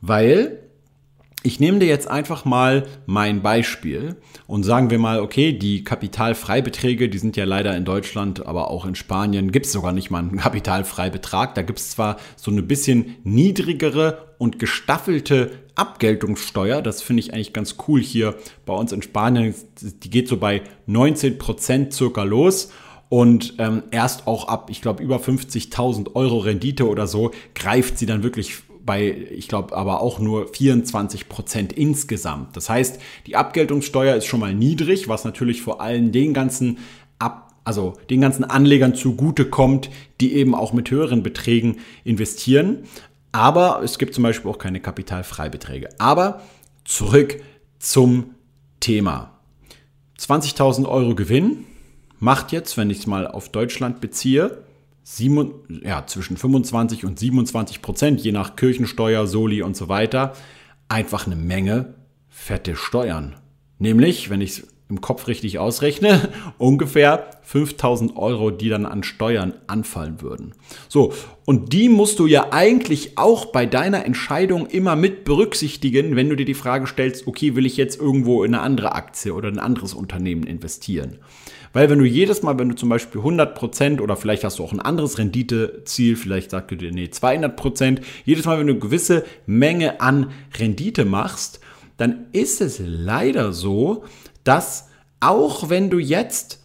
weil 0.00 0.63
ich 1.46 1.60
nehme 1.60 1.78
dir 1.78 1.86
jetzt 1.86 2.08
einfach 2.08 2.46
mal 2.46 2.84
mein 3.04 3.42
Beispiel 3.42 4.16
und 4.46 4.62
sagen 4.62 4.88
wir 4.88 4.98
mal, 4.98 5.20
okay, 5.20 5.52
die 5.52 5.84
Kapitalfreibeträge, 5.84 7.10
die 7.10 7.18
sind 7.18 7.36
ja 7.36 7.44
leider 7.44 7.76
in 7.76 7.84
Deutschland, 7.84 8.46
aber 8.46 8.70
auch 8.70 8.86
in 8.86 8.94
Spanien 8.94 9.52
gibt 9.52 9.66
es 9.66 9.72
sogar 9.72 9.92
nicht 9.92 10.10
mal 10.10 10.20
einen 10.20 10.38
Kapitalfreibetrag. 10.38 11.54
Da 11.54 11.60
gibt 11.60 11.78
es 11.78 11.90
zwar 11.90 12.16
so 12.36 12.50
eine 12.50 12.62
bisschen 12.62 13.16
niedrigere 13.24 14.34
und 14.38 14.58
gestaffelte 14.58 15.50
Abgeltungssteuer. 15.74 16.80
Das 16.80 17.02
finde 17.02 17.20
ich 17.20 17.34
eigentlich 17.34 17.52
ganz 17.52 17.76
cool 17.86 18.00
hier 18.00 18.36
bei 18.64 18.72
uns 18.72 18.92
in 18.92 19.02
Spanien. 19.02 19.54
Die 19.82 20.10
geht 20.10 20.28
so 20.28 20.38
bei 20.38 20.62
19 20.86 21.36
Prozent 21.36 21.92
circa 21.92 22.22
los. 22.22 22.70
Und 23.10 23.56
ähm, 23.58 23.82
erst 23.90 24.26
auch 24.26 24.48
ab, 24.48 24.70
ich 24.70 24.80
glaube, 24.80 25.02
über 25.02 25.18
50.000 25.18 26.14
Euro 26.14 26.38
Rendite 26.38 26.88
oder 26.88 27.06
so 27.06 27.32
greift 27.54 27.98
sie 27.98 28.06
dann 28.06 28.22
wirklich 28.22 28.62
bei, 28.84 29.26
ich 29.30 29.48
glaube, 29.48 29.76
aber 29.76 30.00
auch 30.00 30.18
nur 30.18 30.48
24 30.48 31.28
Prozent 31.28 31.72
insgesamt. 31.72 32.56
Das 32.56 32.68
heißt, 32.68 33.00
die 33.26 33.36
Abgeltungssteuer 33.36 34.16
ist 34.16 34.26
schon 34.26 34.40
mal 34.40 34.54
niedrig, 34.54 35.08
was 35.08 35.24
natürlich 35.24 35.62
vor 35.62 35.80
allem 35.80 36.12
den 36.12 36.34
ganzen 36.34 36.78
Ab 37.18 37.44
also 37.64 37.94
den 38.10 38.20
ganzen 38.20 38.44
Anlegern 38.44 38.94
zugutekommt, 38.94 39.88
die 40.20 40.34
eben 40.34 40.54
auch 40.54 40.72
mit 40.72 40.90
höheren 40.90 41.22
Beträgen 41.22 41.78
investieren. 42.04 42.84
Aber 43.32 43.80
es 43.82 43.98
gibt 43.98 44.14
zum 44.14 44.22
Beispiel 44.22 44.50
auch 44.50 44.58
keine 44.58 44.80
Kapitalfreibeträge. 44.80 45.88
Aber 45.98 46.42
zurück 46.84 47.42
zum 47.78 48.34
Thema. 48.80 49.38
20.000 50.18 50.86
Euro 50.86 51.14
Gewinn 51.14 51.64
macht 52.20 52.52
jetzt, 52.52 52.76
wenn 52.76 52.90
ich 52.90 52.98
es 52.98 53.06
mal 53.06 53.26
auf 53.26 53.48
Deutschland 53.48 54.00
beziehe, 54.00 54.63
sieben, 55.04 55.82
ja, 55.84 56.06
zwischen 56.06 56.36
25 56.36 57.04
und 57.04 57.18
27 57.18 57.82
Prozent, 57.82 58.20
je 58.22 58.32
nach 58.32 58.56
Kirchensteuer, 58.56 59.26
Soli 59.26 59.62
und 59.62 59.76
so 59.76 59.88
weiter, 59.88 60.32
einfach 60.88 61.26
eine 61.26 61.36
Menge 61.36 61.94
fette 62.28 62.74
Steuern. 62.74 63.36
Nämlich, 63.78 64.30
wenn 64.30 64.40
ich 64.40 64.58
es 64.58 64.68
im 64.88 65.00
Kopf 65.00 65.28
richtig 65.28 65.58
ausrechne, 65.58 66.30
ungefähr 66.58 67.30
5000 67.42 68.16
Euro, 68.16 68.50
die 68.50 68.68
dann 68.68 68.86
an 68.86 69.02
Steuern 69.02 69.54
anfallen 69.66 70.22
würden. 70.22 70.54
So, 70.88 71.12
und 71.44 71.72
die 71.72 71.88
musst 71.88 72.18
du 72.18 72.26
ja 72.26 72.52
eigentlich 72.52 73.18
auch 73.18 73.46
bei 73.46 73.66
deiner 73.66 74.04
Entscheidung 74.06 74.66
immer 74.66 74.96
mit 74.96 75.24
berücksichtigen, 75.24 76.16
wenn 76.16 76.28
du 76.30 76.36
dir 76.36 76.46
die 76.46 76.54
Frage 76.54 76.86
stellst, 76.86 77.26
okay, 77.26 77.54
will 77.56 77.66
ich 77.66 77.76
jetzt 77.76 78.00
irgendwo 78.00 78.44
in 78.44 78.54
eine 78.54 78.62
andere 78.62 78.94
Aktie 78.94 79.34
oder 79.34 79.48
ein 79.48 79.58
anderes 79.58 79.92
Unternehmen 79.94 80.44
investieren? 80.44 81.18
Weil 81.74 81.90
wenn 81.90 81.98
du 81.98 82.06
jedes 82.06 82.42
Mal, 82.42 82.58
wenn 82.58 82.70
du 82.70 82.76
zum 82.76 82.88
Beispiel 82.88 83.20
100% 83.20 84.00
oder 84.00 84.16
vielleicht 84.16 84.44
hast 84.44 84.58
du 84.58 84.64
auch 84.64 84.72
ein 84.72 84.80
anderes 84.80 85.18
Renditeziel, 85.18 86.16
vielleicht 86.16 86.52
sagst 86.52 86.70
du 86.70 86.76
dir, 86.76 86.92
nee, 86.92 87.06
200%, 87.06 88.00
jedes 88.24 88.46
Mal, 88.46 88.58
wenn 88.58 88.68
du 88.68 88.72
eine 88.72 88.80
gewisse 88.80 89.24
Menge 89.44 90.00
an 90.00 90.30
Rendite 90.56 91.04
machst, 91.04 91.60
dann 91.96 92.26
ist 92.32 92.60
es 92.60 92.80
leider 92.82 93.52
so, 93.52 94.04
dass 94.44 94.88
auch 95.18 95.68
wenn 95.68 95.90
du 95.90 95.98
jetzt 95.98 96.62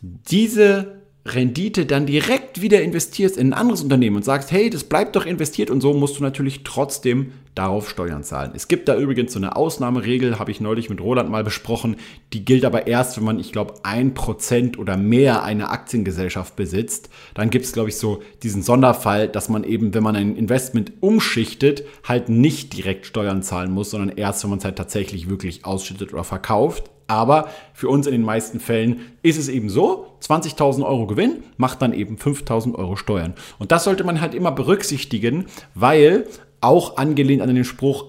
diese 0.00 0.97
Rendite 1.34 1.86
dann 1.86 2.06
direkt 2.06 2.60
wieder 2.60 2.82
investierst 2.82 3.36
in 3.36 3.48
ein 3.48 3.52
anderes 3.58 3.82
Unternehmen 3.82 4.16
und 4.16 4.24
sagst, 4.24 4.50
hey, 4.50 4.70
das 4.70 4.84
bleibt 4.84 5.16
doch 5.16 5.26
investiert 5.26 5.70
und 5.70 5.80
so 5.80 5.94
musst 5.94 6.18
du 6.18 6.22
natürlich 6.22 6.64
trotzdem 6.64 7.32
darauf 7.54 7.90
Steuern 7.90 8.22
zahlen. 8.22 8.52
Es 8.54 8.68
gibt 8.68 8.88
da 8.88 8.96
übrigens 8.96 9.32
so 9.32 9.38
eine 9.38 9.56
Ausnahmeregel, 9.56 10.38
habe 10.38 10.50
ich 10.50 10.60
neulich 10.60 10.90
mit 10.90 11.00
Roland 11.00 11.28
mal 11.28 11.42
besprochen, 11.42 11.96
die 12.32 12.44
gilt 12.44 12.64
aber 12.64 12.86
erst, 12.86 13.16
wenn 13.16 13.24
man, 13.24 13.40
ich 13.40 13.52
glaube, 13.52 13.74
ein 13.82 14.14
Prozent 14.14 14.78
oder 14.78 14.96
mehr 14.96 15.42
eine 15.42 15.70
Aktiengesellschaft 15.70 16.54
besitzt. 16.54 17.10
Dann 17.34 17.50
gibt 17.50 17.64
es, 17.64 17.72
glaube 17.72 17.88
ich, 17.88 17.96
so 17.96 18.22
diesen 18.42 18.62
Sonderfall, 18.62 19.28
dass 19.28 19.48
man 19.48 19.64
eben, 19.64 19.92
wenn 19.92 20.04
man 20.04 20.14
ein 20.14 20.36
Investment 20.36 20.92
umschichtet, 21.00 21.84
halt 22.04 22.28
nicht 22.28 22.76
direkt 22.76 23.06
Steuern 23.06 23.42
zahlen 23.42 23.72
muss, 23.72 23.90
sondern 23.90 24.16
erst, 24.16 24.44
wenn 24.44 24.50
man 24.50 24.60
es 24.60 24.64
halt 24.64 24.76
tatsächlich 24.76 25.28
wirklich 25.28 25.64
ausschüttet 25.64 26.12
oder 26.12 26.24
verkauft. 26.24 26.90
Aber 27.08 27.48
für 27.72 27.88
uns 27.88 28.06
in 28.06 28.12
den 28.12 28.22
meisten 28.22 28.60
Fällen 28.60 29.00
ist 29.22 29.38
es 29.38 29.48
eben 29.48 29.70
so, 29.70 30.06
20.000 30.22 30.84
Euro 30.84 31.06
Gewinn 31.06 31.42
macht 31.56 31.82
dann 31.82 31.92
eben 31.92 32.16
5.000 32.16 32.74
Euro 32.74 32.96
Steuern. 32.96 33.34
Und 33.58 33.72
das 33.72 33.84
sollte 33.84 34.04
man 34.04 34.20
halt 34.20 34.34
immer 34.34 34.52
berücksichtigen, 34.52 35.46
weil 35.74 36.26
auch 36.60 36.98
angelehnt 36.98 37.42
an 37.42 37.54
den 37.54 37.64
Spruch, 37.64 38.04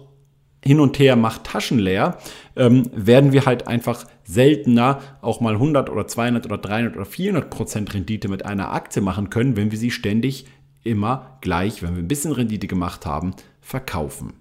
hin 0.63 0.81
und 0.81 0.99
her 0.99 1.15
macht 1.15 1.45
Taschen 1.45 1.79
leer, 1.79 2.17
ähm, 2.57 2.89
werden 2.93 3.31
wir 3.31 3.45
halt 3.45 3.67
einfach 3.67 4.05
seltener 4.25 4.99
auch 5.21 5.39
mal 5.39 5.53
100 5.53 5.89
oder 5.89 6.05
200 6.05 6.45
oder 6.45 6.57
300 6.57 6.97
oder 6.97 7.05
400 7.05 7.49
Prozent 7.49 7.93
Rendite 7.93 8.27
mit 8.27 8.45
einer 8.45 8.73
Aktie 8.73 9.01
machen 9.01 9.29
können, 9.29 9.55
wenn 9.55 9.71
wir 9.71 9.79
sie 9.79 9.91
ständig 9.91 10.45
immer 10.83 11.37
gleich, 11.39 11.81
wenn 11.81 11.95
wir 11.95 12.03
ein 12.03 12.09
bisschen 12.09 12.33
Rendite 12.33 12.67
gemacht 12.67 13.05
haben, 13.05 13.35
verkaufen. 13.61 14.33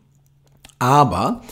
Aber 0.81 1.43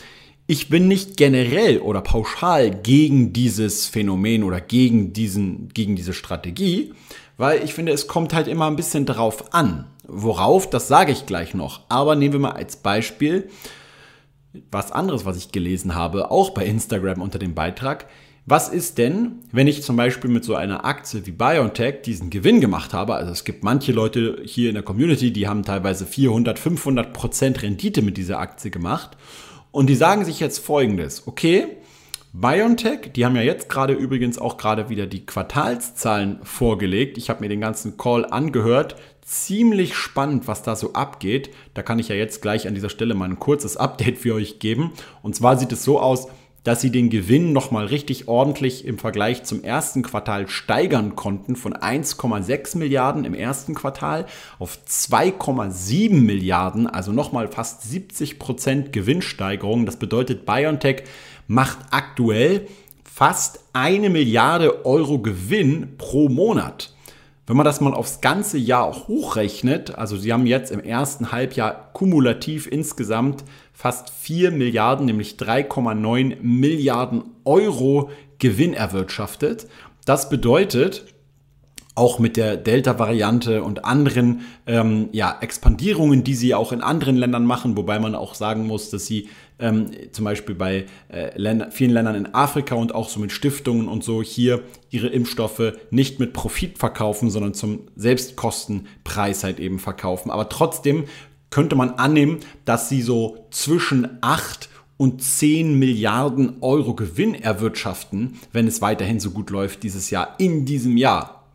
ich 0.47 0.69
bin 0.69 0.87
nicht 0.89 1.17
generell 1.17 1.79
oder 1.79 2.01
pauschal 2.01 2.71
gegen 2.71 3.33
dieses 3.33 3.87
Phänomen 3.87 4.45
oder 4.45 4.61
gegen, 4.61 5.13
diesen, 5.13 5.69
gegen 5.71 5.97
diese 5.97 6.13
Strategie, 6.13 6.93
weil 7.37 7.65
ich 7.65 7.75
finde, 7.75 7.93
es 7.93 8.07
kommt 8.07 8.33
halt 8.33 8.47
immer 8.49 8.67
ein 8.67 8.77
bisschen 8.77 9.07
drauf 9.07 9.53
an. 9.53 9.87
Worauf, 10.07 10.71
das 10.71 10.87
sage 10.87 11.11
ich 11.11 11.27
gleich 11.27 11.55
noch. 11.55 11.81
Aber 11.89 12.15
nehmen 12.15 12.35
wir 12.35 12.41
mal 12.41 12.53
als 12.53 12.77
Beispiel 12.77 13.49
was 14.71 14.93
anderes, 14.93 15.25
was 15.25 15.37
ich 15.37 15.53
gelesen 15.53 15.95
habe, 15.95 16.31
auch 16.31 16.51
bei 16.51 16.65
Instagram 16.65 17.21
unter 17.21 17.39
dem 17.39 17.55
Beitrag. 17.55 18.07
Was 18.47 18.69
ist 18.69 18.97
denn, 18.99 19.41
wenn 19.51 19.67
ich 19.67 19.83
zum 19.83 19.97
Beispiel 19.97 20.31
mit 20.31 20.45
so 20.45 20.55
einer 20.55 20.85
Aktie 20.85 21.27
wie 21.27 21.33
BioNTech 21.33 22.03
diesen 22.03 22.31
Gewinn 22.31 22.61
gemacht 22.61 22.95
habe? 22.95 23.17
Also 23.17 23.33
es 23.33 23.43
gibt 23.43 23.65
manche 23.65 23.91
Leute 23.91 24.41
hier 24.45 24.69
in 24.69 24.75
der 24.75 24.85
Community, 24.85 25.33
die 25.33 25.49
haben 25.49 25.65
teilweise 25.65 26.07
400, 26.07 26.57
500 26.57 27.13
Prozent 27.13 27.63
Rendite 27.63 28.03
mit 28.03 28.17
dieser 28.17 28.39
Aktie 28.39 28.71
gemacht. 28.71 29.17
Und 29.77 29.89
die 29.89 29.95
sagen 29.95 30.25
sich 30.25 30.41
jetzt 30.41 30.65
folgendes, 30.65 31.29
okay, 31.29 31.67
BioNTech, 32.33 33.13
die 33.15 33.27
haben 33.27 33.37
ja 33.37 33.43
jetzt 33.43 33.69
gerade 33.69 33.93
übrigens 33.93 34.39
auch 34.39 34.57
gerade 34.57 34.89
wieder 34.89 35.07
die 35.07 35.27
Quartalszahlen 35.27 36.39
vorgelegt. 36.45 37.19
Ich 37.19 37.29
habe 37.29 37.43
mir 37.43 37.51
den 37.51 37.61
ganzen 37.61 37.99
Call 37.99 38.25
angehört. 38.25 38.97
Ziemlich 39.21 39.95
spannend, 39.95 40.49
was 40.49 40.63
da 40.63 40.77
so 40.77 40.95
abgeht. 40.95 41.51
Da 41.75 41.83
kann 41.83 41.99
ich 41.99 42.09
ja 42.09 42.15
jetzt 42.15 42.41
gleich 42.41 42.67
an 42.67 42.75
dieser 42.75 42.89
Stelle 42.89 43.13
mal 43.13 43.29
ein 43.29 43.39
kurzes 43.39 43.77
Update 43.77 44.17
für 44.17 44.33
euch 44.33 44.61
geben. 44.61 44.93
Und 45.21 45.37
zwar 45.37 45.59
sieht 45.59 45.73
es 45.73 45.85
so 45.85 46.01
aus, 46.01 46.29
dass 46.67 46.81
sie 46.81 46.91
den 46.91 47.11
Gewinn 47.11 47.53
nochmal 47.53 47.87
richtig 47.87 48.27
ordentlich 48.27 48.85
im 48.87 48.99
Vergleich 48.99 49.45
zum 49.45 49.63
ersten 49.63 50.03
Quartal 50.03 50.49
steigern 50.49 51.15
konnten 51.15 51.55
von 51.55 51.75
1,6 51.75 52.77
Milliarden 52.77 53.25
im 53.25 53.35
ersten 53.35 53.73
Quartal 53.73 54.27
auf 54.59 54.77
2,7 54.85 56.11
Milliarden, 56.15 56.89
also 56.89 57.13
nochmal 57.13 57.47
fast 57.47 57.83
70 57.89 58.41
Prozent 58.41 58.93
Gewinnsteigerung. 58.93 59.87
Das 59.87 59.95
bedeutet, 59.95 60.45
BioNTech 60.45 61.05
macht 61.47 61.79
aktuell 61.93 62.67
fast 63.05 63.61
eine 63.73 64.11
Milliarde 64.11 64.85
Euro 64.85 65.21
Gewinn 65.21 65.97
pro 65.99 66.29
Monat. 66.29 66.97
Wenn 67.47 67.57
man 67.57 67.65
das 67.65 67.81
mal 67.81 67.95
aufs 67.95 68.21
ganze 68.21 68.59
Jahr 68.59 69.07
hochrechnet, 69.07 69.95
also 69.95 70.17
sie 70.17 70.33
haben 70.33 70.47
jetzt 70.47 70.73
im 70.73 70.81
ersten 70.81 71.31
Halbjahr 71.31 71.91
kumulativ 71.93 72.67
insgesamt 72.67 73.45
fast 73.77 74.09
4 74.09 74.53
Milliarden, 74.53 75.05
nämlich 75.05 75.35
3,9 75.35 76.39
Milliarden 76.41 77.25
Euro 77.45 78.11
Gewinn 78.39 78.73
erwirtschaftet. 78.73 79.69
Das 80.07 80.31
bedeutet, 80.31 81.05
auch 81.95 82.19
mit 82.19 82.39
der 82.39 82.57
Delta-Variante 82.57 83.63
und 83.63 83.85
anderen 83.85 84.43
ähm, 84.67 85.11
ja, 85.13 85.39
Expandierungen, 85.41 86.25
die 86.25 86.35
sie 86.35 86.55
auch 86.55 86.73
in 86.73 86.81
anderen 86.81 87.17
Ländern 87.17 87.45
machen, 87.45 87.77
wobei 87.77 87.99
man 87.99 88.15
auch 88.15 88.35
sagen 88.35 88.67
muss, 88.67 88.89
dass 88.91 89.07
sie 89.07 89.29
ähm, 89.59 89.91
zum 90.11 90.25
Beispiel 90.25 90.55
bei 90.55 90.87
äh, 91.09 91.37
Länder, 91.39 91.71
vielen 91.71 91.91
Ländern 91.91 92.15
in 92.15 92.35
Afrika 92.35 92.75
und 92.75 92.95
auch 92.95 93.11
so 93.11 93.21
mit 93.21 93.33
Stiftungen 93.33 93.89
und 93.89 94.05
so 94.05 94.23
hier 94.23 94.63
ihre 94.91 95.09
Impfstoffe 95.09 95.73
nicht 95.91 96.19
mit 96.19 96.33
Profit 96.33 96.79
verkaufen, 96.79 97.31
sondern 97.31 97.55
zum 97.55 97.89
Selbstkostenpreis 97.97 99.45
halt 99.45 99.61
eben 99.61 99.79
verkaufen. 99.79 100.31
Aber 100.31 100.49
trotzdem 100.49 101.05
könnte 101.57 101.75
man 101.75 101.93
annehmen, 101.93 102.41
dass 102.67 102.91
sie 102.91 103.01
so 103.01 103.47
zwischen 103.51 104.19
8 104.21 104.69
und 104.99 105.23
10 105.23 105.79
Milliarden 105.79 106.59
Euro 106.61 106.93
Gewinn 106.93 107.35
erwirtschaften, 107.35 108.35
wenn 108.53 108.67
es 108.67 108.83
weiterhin 108.83 109.21
so 109.21 109.31
gut 109.31 109.49
läuft 109.49 109.83
dieses 109.83 110.11
Jahr, 110.11 110.35
in 110.37 110.67
diesem 110.67 110.99
Jahr. 110.99 111.47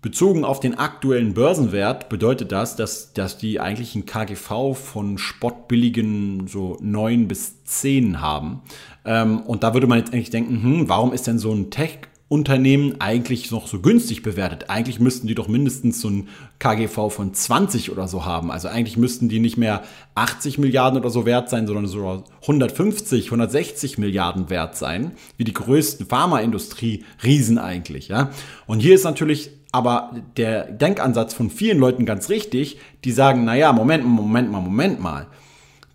Bezogen 0.00 0.46
auf 0.46 0.60
den 0.60 0.78
aktuellen 0.78 1.34
Börsenwert 1.34 2.08
bedeutet 2.08 2.52
das, 2.52 2.74
dass, 2.74 3.12
dass 3.12 3.36
die 3.36 3.60
eigentlich 3.60 3.94
ein 3.94 4.06
KGV 4.06 4.74
von 4.74 5.18
spottbilligen 5.18 6.46
so 6.46 6.78
9 6.80 7.28
bis 7.28 7.64
10 7.64 8.22
haben. 8.22 8.62
Ähm, 9.04 9.40
und 9.42 9.62
da 9.62 9.74
würde 9.74 9.88
man 9.88 9.98
jetzt 9.98 10.14
eigentlich 10.14 10.30
denken, 10.30 10.62
hm, 10.62 10.88
warum 10.88 11.12
ist 11.12 11.26
denn 11.26 11.38
so 11.38 11.52
ein 11.52 11.70
Tech 11.70 11.98
Unternehmen 12.28 13.00
eigentlich 13.00 13.50
noch 13.50 13.68
so 13.68 13.80
günstig 13.80 14.22
bewertet. 14.22 14.68
Eigentlich 14.68 15.00
müssten 15.00 15.26
die 15.26 15.34
doch 15.34 15.48
mindestens 15.48 16.02
so 16.02 16.10
ein 16.10 16.28
KGV 16.58 17.08
von 17.10 17.32
20 17.32 17.90
oder 17.90 18.06
so 18.06 18.26
haben. 18.26 18.50
Also 18.50 18.68
eigentlich 18.68 18.98
müssten 18.98 19.30
die 19.30 19.40
nicht 19.40 19.56
mehr 19.56 19.82
80 20.14 20.58
Milliarden 20.58 21.00
oder 21.00 21.08
so 21.08 21.24
wert 21.24 21.48
sein, 21.48 21.66
sondern 21.66 21.86
so 21.86 22.24
150, 22.42 23.26
160 23.26 23.96
Milliarden 23.96 24.50
wert 24.50 24.76
sein, 24.76 25.12
wie 25.38 25.44
die 25.44 25.54
größten 25.54 26.06
Pharmaindustrie-Riesen 26.06 27.56
eigentlich. 27.56 28.08
Ja? 28.08 28.30
Und 28.66 28.80
hier 28.80 28.94
ist 28.94 29.04
natürlich 29.04 29.50
aber 29.72 30.14
der 30.36 30.64
Denkansatz 30.70 31.32
von 31.32 31.48
vielen 31.48 31.78
Leuten 31.78 32.04
ganz 32.04 32.28
richtig, 32.28 32.78
die 33.04 33.12
sagen, 33.12 33.44
naja, 33.44 33.72
Moment, 33.72 34.04
Moment 34.04 34.50
mal, 34.50 34.60
Moment 34.60 35.00
mal. 35.00 35.28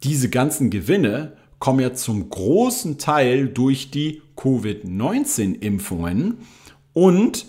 Diese 0.04 0.30
ganzen 0.30 0.72
Gewinne 0.72 1.34
kommen 1.64 1.80
ja 1.80 1.94
zum 1.94 2.30
großen 2.30 2.98
Teil 2.98 3.48
durch 3.48 3.90
die 3.90 4.22
Covid-19-Impfungen. 4.36 6.40
Und 6.92 7.46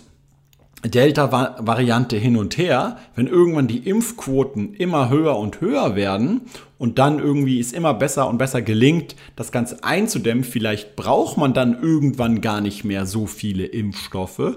Delta-Variante 0.85 2.15
hin 2.15 2.37
und 2.37 2.57
her, 2.57 2.97
wenn 3.15 3.27
irgendwann 3.27 3.67
die 3.67 3.79
Impfquoten 3.79 4.73
immer 4.73 5.09
höher 5.09 5.37
und 5.37 5.59
höher 5.59 5.97
werden 5.97 6.43
und 6.77 6.97
dann 6.97 7.19
irgendwie 7.19 7.59
es 7.59 7.73
immer 7.73 7.93
besser 7.93 8.29
und 8.29 8.37
besser 8.37 8.61
gelingt, 8.61 9.17
das 9.35 9.51
Ganze 9.51 9.83
einzudämmen, 9.83 10.45
vielleicht 10.45 10.95
braucht 10.95 11.35
man 11.35 11.53
dann 11.53 11.77
irgendwann 11.81 12.39
gar 12.39 12.61
nicht 12.61 12.85
mehr 12.85 13.05
so 13.05 13.25
viele 13.25 13.65
Impfstoffe 13.65 14.53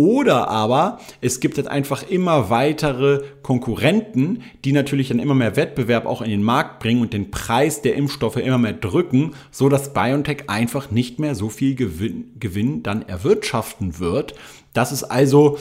Oder 0.00 0.48
aber 0.48 0.98
es 1.20 1.40
gibt 1.40 1.58
halt 1.58 1.68
einfach 1.68 2.08
immer 2.08 2.48
weitere 2.48 3.20
Konkurrenten, 3.42 4.40
die 4.64 4.72
natürlich 4.72 5.08
dann 5.08 5.18
immer 5.18 5.34
mehr 5.34 5.56
Wettbewerb 5.56 6.06
auch 6.06 6.22
in 6.22 6.30
den 6.30 6.42
Markt 6.42 6.78
bringen 6.78 7.02
und 7.02 7.12
den 7.12 7.30
Preis 7.30 7.82
der 7.82 7.96
Impfstoffe 7.96 8.38
immer 8.38 8.56
mehr 8.56 8.72
drücken, 8.72 9.34
so 9.50 9.68
dass 9.68 9.92
BioNTech 9.92 10.48
einfach 10.48 10.90
nicht 10.90 11.18
mehr 11.18 11.34
so 11.34 11.50
viel 11.50 11.74
Gewinn, 11.74 12.32
Gewinn 12.40 12.82
dann 12.82 13.02
erwirtschaften 13.02 13.98
wird. 13.98 14.34
Das 14.72 14.90
ist 14.90 15.04
also 15.04 15.58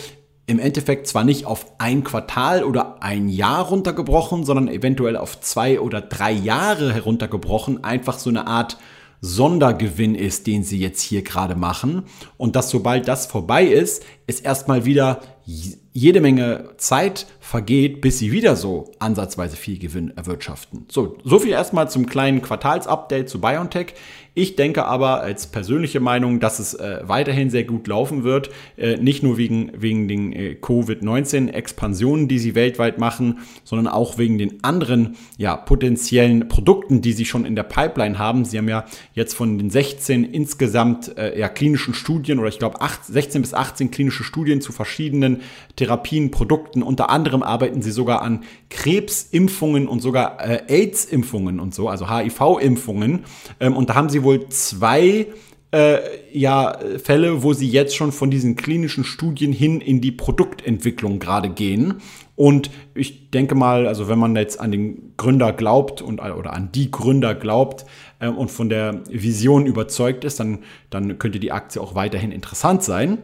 im 0.47 0.59
Endeffekt 0.59 1.07
zwar 1.07 1.25
nicht 1.25 1.45
auf 1.45 1.65
ein 1.77 2.05
Quartal 2.05 2.63
oder 2.63 3.03
ein 3.03 3.27
Jahr 3.27 3.65
runtergebrochen, 3.65 4.45
sondern 4.45 4.69
eventuell 4.69 5.17
auf 5.17 5.41
zwei 5.41 5.81
oder 5.81 5.99
drei 5.99 6.31
Jahre 6.31 6.93
heruntergebrochen, 6.93 7.83
einfach 7.83 8.17
so 8.17 8.29
eine 8.29 8.47
Art 8.47 8.77
Sondergewinn 9.21 10.15
ist, 10.15 10.47
den 10.47 10.63
sie 10.63 10.79
jetzt 10.79 11.01
hier 11.01 11.23
gerade 11.23 11.55
machen. 11.55 12.03
Und 12.37 12.55
dass 12.55 12.69
sobald 12.69 13.07
das 13.07 13.25
vorbei 13.25 13.65
ist, 13.65 14.03
es 14.27 14.39
erstmal 14.39 14.85
wieder 14.85 15.21
jede 15.45 16.21
Menge 16.21 16.71
Zeit 16.77 17.25
vergeht, 17.49 17.99
bis 18.01 18.19
sie 18.19 18.31
wieder 18.31 18.55
so 18.55 18.91
ansatzweise 18.99 19.55
viel 19.55 19.79
Gewinn 19.79 20.15
erwirtschaften. 20.15 20.85
So, 20.87 21.17
so 21.23 21.39
viel 21.39 21.49
erstmal 21.49 21.89
zum 21.89 22.05
kleinen 22.05 22.43
Quartalsupdate 22.43 23.27
zu 23.27 23.41
BioNTech. 23.41 23.95
Ich 24.35 24.55
denke 24.55 24.85
aber 24.85 25.21
als 25.21 25.47
persönliche 25.47 25.99
Meinung, 25.99 26.39
dass 26.39 26.59
es 26.59 26.73
äh, 26.75 27.01
weiterhin 27.03 27.49
sehr 27.49 27.65
gut 27.65 27.87
laufen 27.87 28.23
wird. 28.23 28.51
Äh, 28.77 28.95
nicht 28.97 29.23
nur 29.23 29.37
wegen, 29.37 29.71
wegen 29.75 30.07
den 30.07 30.31
äh, 30.31 30.55
Covid-19-Expansionen, 30.55 32.27
die 32.27 32.39
sie 32.39 32.55
weltweit 32.55 32.99
machen, 32.99 33.39
sondern 33.63 33.87
auch 33.87 34.17
wegen 34.17 34.37
den 34.37 34.63
anderen 34.63 35.17
ja, 35.37 35.57
potenziellen 35.57 36.47
Produkten, 36.47 37.01
die 37.01 37.13
sie 37.13 37.25
schon 37.25 37.43
in 37.43 37.55
der 37.55 37.63
Pipeline 37.63 38.17
haben. 38.19 38.45
Sie 38.45 38.57
haben 38.57 38.69
ja 38.69 38.85
jetzt 39.13 39.33
von 39.33 39.57
den 39.57 39.71
16 39.71 40.23
insgesamt 40.23 41.17
äh, 41.17 41.37
ja, 41.37 41.49
klinischen 41.49 41.93
Studien 41.93 42.39
oder 42.39 42.47
ich 42.47 42.59
glaube 42.59 42.77
16 42.79 43.41
bis 43.41 43.53
18 43.53 43.91
klinische 43.91 44.23
Studien 44.23 44.61
zu 44.61 44.71
verschiedenen 44.71 45.41
Therapien, 45.75 46.31
Produkten. 46.31 46.83
Unter 46.83 47.09
anderem 47.09 47.38
arbeiten 47.43 47.81
sie 47.81 47.91
sogar 47.91 48.21
an 48.21 48.43
Krebsimpfungen 48.69 49.87
und 49.87 50.01
sogar 50.01 50.39
äh, 50.39 50.61
AIDS-Impfungen 50.67 51.59
und 51.59 51.73
so, 51.73 51.89
also 51.89 52.09
HIV-Impfungen. 52.09 53.25
Ähm, 53.59 53.75
und 53.75 53.89
da 53.89 53.95
haben 53.95 54.09
sie 54.09 54.23
wohl 54.23 54.49
zwei 54.49 55.27
äh, 55.71 55.99
ja, 56.31 56.79
Fälle, 57.03 57.43
wo 57.43 57.53
sie 57.53 57.69
jetzt 57.69 57.95
schon 57.95 58.11
von 58.11 58.31
diesen 58.31 58.55
klinischen 58.55 59.03
Studien 59.03 59.51
hin 59.51 59.81
in 59.81 60.01
die 60.01 60.11
Produktentwicklung 60.11 61.19
gerade 61.19 61.49
gehen. 61.49 61.95
Und 62.35 62.71
ich 62.95 63.31
denke 63.31 63.53
mal, 63.53 63.85
also 63.85 64.07
wenn 64.07 64.17
man 64.17 64.35
jetzt 64.35 64.59
an 64.59 64.71
den 64.71 65.13
Gründer 65.17 65.51
glaubt 65.51 66.01
und 66.01 66.21
oder 66.21 66.53
an 66.53 66.71
die 66.71 66.89
Gründer 66.89 67.35
glaubt 67.35 67.85
äh, 68.19 68.29
und 68.29 68.49
von 68.49 68.69
der 68.69 69.01
Vision 69.09 69.65
überzeugt 69.65 70.23
ist, 70.23 70.39
dann, 70.39 70.59
dann 70.89 71.19
könnte 71.19 71.39
die 71.39 71.51
Aktie 71.51 71.81
auch 71.81 71.95
weiterhin 71.95 72.31
interessant 72.31 72.81
sein. 72.81 73.19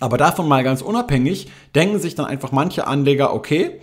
Aber 0.00 0.16
davon 0.16 0.48
mal 0.48 0.64
ganz 0.64 0.82
unabhängig, 0.82 1.48
denken 1.74 2.00
sich 2.00 2.14
dann 2.14 2.26
einfach 2.26 2.52
manche 2.52 2.86
Anleger, 2.86 3.34
okay, 3.34 3.80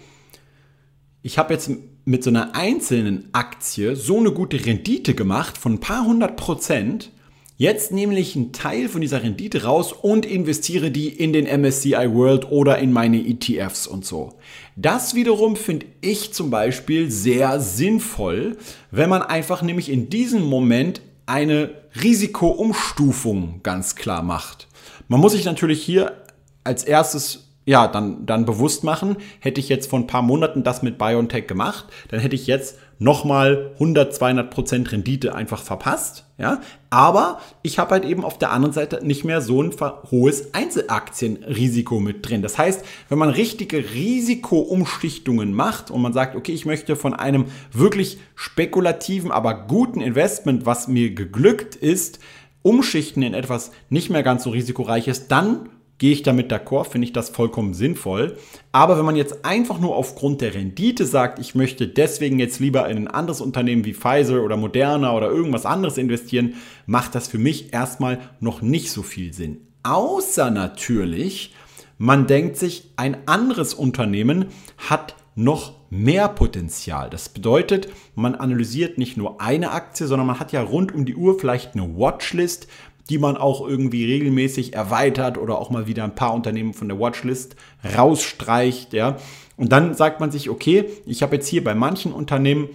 ich 1.21 1.37
habe 1.37 1.53
jetzt 1.53 1.69
mit 2.05 2.23
so 2.23 2.29
einer 2.29 2.55
einzelnen 2.55 3.29
Aktie 3.33 3.95
so 3.95 4.17
eine 4.17 4.31
gute 4.31 4.65
Rendite 4.65 5.13
gemacht 5.13 5.57
von 5.57 5.73
ein 5.73 5.79
paar 5.79 6.05
hundert 6.05 6.37
Prozent. 6.37 7.11
Jetzt 7.57 7.91
nehme 7.91 8.17
ich 8.17 8.35
einen 8.35 8.53
Teil 8.53 8.87
von 8.87 9.01
dieser 9.01 9.23
Rendite 9.23 9.63
raus 9.63 9.91
und 9.91 10.25
investiere 10.25 10.89
die 10.91 11.09
in 11.09 11.33
den 11.33 11.45
MSCI 11.45 12.13
World 12.13 12.51
oder 12.51 12.77
in 12.77 12.93
meine 12.93 13.17
ETFs 13.17 13.87
und 13.87 14.05
so. 14.05 14.35
Das 14.75 15.15
wiederum 15.15 15.55
finde 15.55 15.87
ich 16.01 16.33
zum 16.33 16.49
Beispiel 16.49 17.11
sehr 17.11 17.59
sinnvoll, 17.59 18.57
wenn 18.91 19.09
man 19.09 19.23
einfach 19.23 19.61
nämlich 19.63 19.89
in 19.89 20.09
diesem 20.09 20.43
Moment 20.43 21.01
eine 21.25 21.71
Risikoumstufung 22.01 23.61
ganz 23.63 23.95
klar 23.95 24.23
macht. 24.23 24.66
Man 25.07 25.19
muss 25.19 25.31
sich 25.33 25.45
natürlich 25.45 25.83
hier 25.83 26.23
als 26.63 26.83
erstes 26.83 27.47
ja, 27.67 27.89
dann, 27.89 28.25
dann 28.25 28.45
bewusst 28.45 28.85
machen, 28.85 29.17
hätte 29.41 29.59
ich 29.59 29.67
jetzt 29.67 29.89
vor 29.89 29.99
ein 29.99 30.07
paar 30.07 30.21
Monaten 30.21 30.63
das 30.63 30.83
mit 30.83 30.97
BioNTech 30.97 31.47
gemacht, 31.47 31.87
dann 32.07 32.21
hätte 32.21 32.33
ich 32.33 32.47
jetzt 32.47 32.77
nochmal 32.97 33.71
100, 33.73 34.15
200 34.15 34.49
Prozent 34.49 34.91
Rendite 34.93 35.35
einfach 35.35 35.61
verpasst, 35.61 36.23
ja. 36.37 36.61
Aber 36.89 37.41
ich 37.63 37.77
habe 37.77 37.91
halt 37.91 38.05
eben 38.05 38.23
auf 38.23 38.37
der 38.37 38.51
anderen 38.51 38.71
Seite 38.73 39.05
nicht 39.05 39.25
mehr 39.25 39.41
so 39.41 39.61
ein 39.61 39.75
hohes 40.09 40.53
Einzelaktienrisiko 40.53 41.99
mit 41.99 42.27
drin. 42.27 42.41
Das 42.41 42.57
heißt, 42.57 42.85
wenn 43.09 43.17
man 43.17 43.29
richtige 43.29 43.77
Risikoumschichtungen 43.93 45.53
macht 45.53 45.91
und 45.91 46.01
man 46.01 46.13
sagt, 46.13 46.37
okay, 46.37 46.53
ich 46.53 46.65
möchte 46.65 46.95
von 46.95 47.13
einem 47.13 47.47
wirklich 47.73 48.17
spekulativen, 48.35 49.29
aber 49.29 49.67
guten 49.67 49.99
Investment, 49.99 50.65
was 50.65 50.87
mir 50.87 51.13
geglückt 51.13 51.75
ist, 51.75 52.19
umschichten 52.67 53.23
in 53.23 53.33
etwas 53.33 53.71
nicht 53.89 54.09
mehr 54.09 54.23
ganz 54.23 54.43
so 54.43 54.49
risikoreiches, 54.49 55.29
dann 55.29 55.69
gehe 55.99 56.11
ich 56.11 56.21
damit 56.21 56.51
d'accord, 56.51 56.89
finde 56.89 57.05
ich 57.05 57.13
das 57.13 57.29
vollkommen 57.29 57.73
sinnvoll. 57.73 58.37
Aber 58.73 58.97
wenn 58.97 59.05
man 59.05 59.15
jetzt 59.15 59.45
einfach 59.45 59.79
nur 59.79 59.95
aufgrund 59.95 60.41
der 60.41 60.53
Rendite 60.53 61.05
sagt, 61.05 61.39
ich 61.39 61.55
möchte 61.55 61.87
deswegen 61.87 62.39
jetzt 62.39 62.59
lieber 62.59 62.89
in 62.89 62.97
ein 62.97 63.07
anderes 63.07 63.39
Unternehmen 63.39 63.85
wie 63.85 63.93
Pfizer 63.93 64.43
oder 64.43 64.57
Moderna 64.57 65.15
oder 65.15 65.29
irgendwas 65.29 65.65
anderes 65.65 65.97
investieren, 65.97 66.55
macht 66.85 67.15
das 67.15 67.29
für 67.29 67.39
mich 67.39 67.73
erstmal 67.73 68.19
noch 68.41 68.61
nicht 68.61 68.91
so 68.91 69.01
viel 69.01 69.33
Sinn. 69.33 69.61
Außer 69.83 70.51
natürlich, 70.51 71.55
man 71.97 72.27
denkt 72.27 72.57
sich, 72.57 72.91
ein 72.97 73.15
anderes 73.27 73.73
Unternehmen 73.73 74.47
hat 74.77 75.15
noch 75.37 75.73
mehr 75.89 76.27
Potenzial. 76.27 77.09
Das 77.09 77.29
bedeutet, 77.29 77.87
man 78.15 78.35
analysiert 78.35 78.97
nicht 78.97 79.15
nur 79.15 79.39
eine 79.39 79.71
Aktie, 79.71 80.07
sondern 80.07 80.27
man 80.27 80.39
hat 80.39 80.51
ja 80.51 80.61
rund 80.61 80.93
um 80.93 81.05
die 81.05 81.15
Uhr 81.15 81.39
vielleicht 81.39 81.75
eine 81.75 81.97
Watchlist 81.97 82.67
die 83.09 83.17
man 83.17 83.37
auch 83.37 83.65
irgendwie 83.65 84.05
regelmäßig 84.05 84.73
erweitert 84.73 85.37
oder 85.37 85.57
auch 85.59 85.69
mal 85.69 85.87
wieder 85.87 86.03
ein 86.03 86.15
paar 86.15 86.33
Unternehmen 86.33 86.73
von 86.73 86.89
der 86.89 86.99
Watchlist 86.99 87.55
rausstreicht, 87.97 88.93
ja. 88.93 89.17
Und 89.55 89.71
dann 89.71 89.95
sagt 89.95 90.19
man 90.19 90.29
sich, 90.29 90.49
okay, 90.49 90.85
ich 91.05 91.23
habe 91.23 91.35
jetzt 91.35 91.47
hier 91.47 91.63
bei 91.63 91.73
manchen 91.73 92.13
Unternehmen 92.13 92.69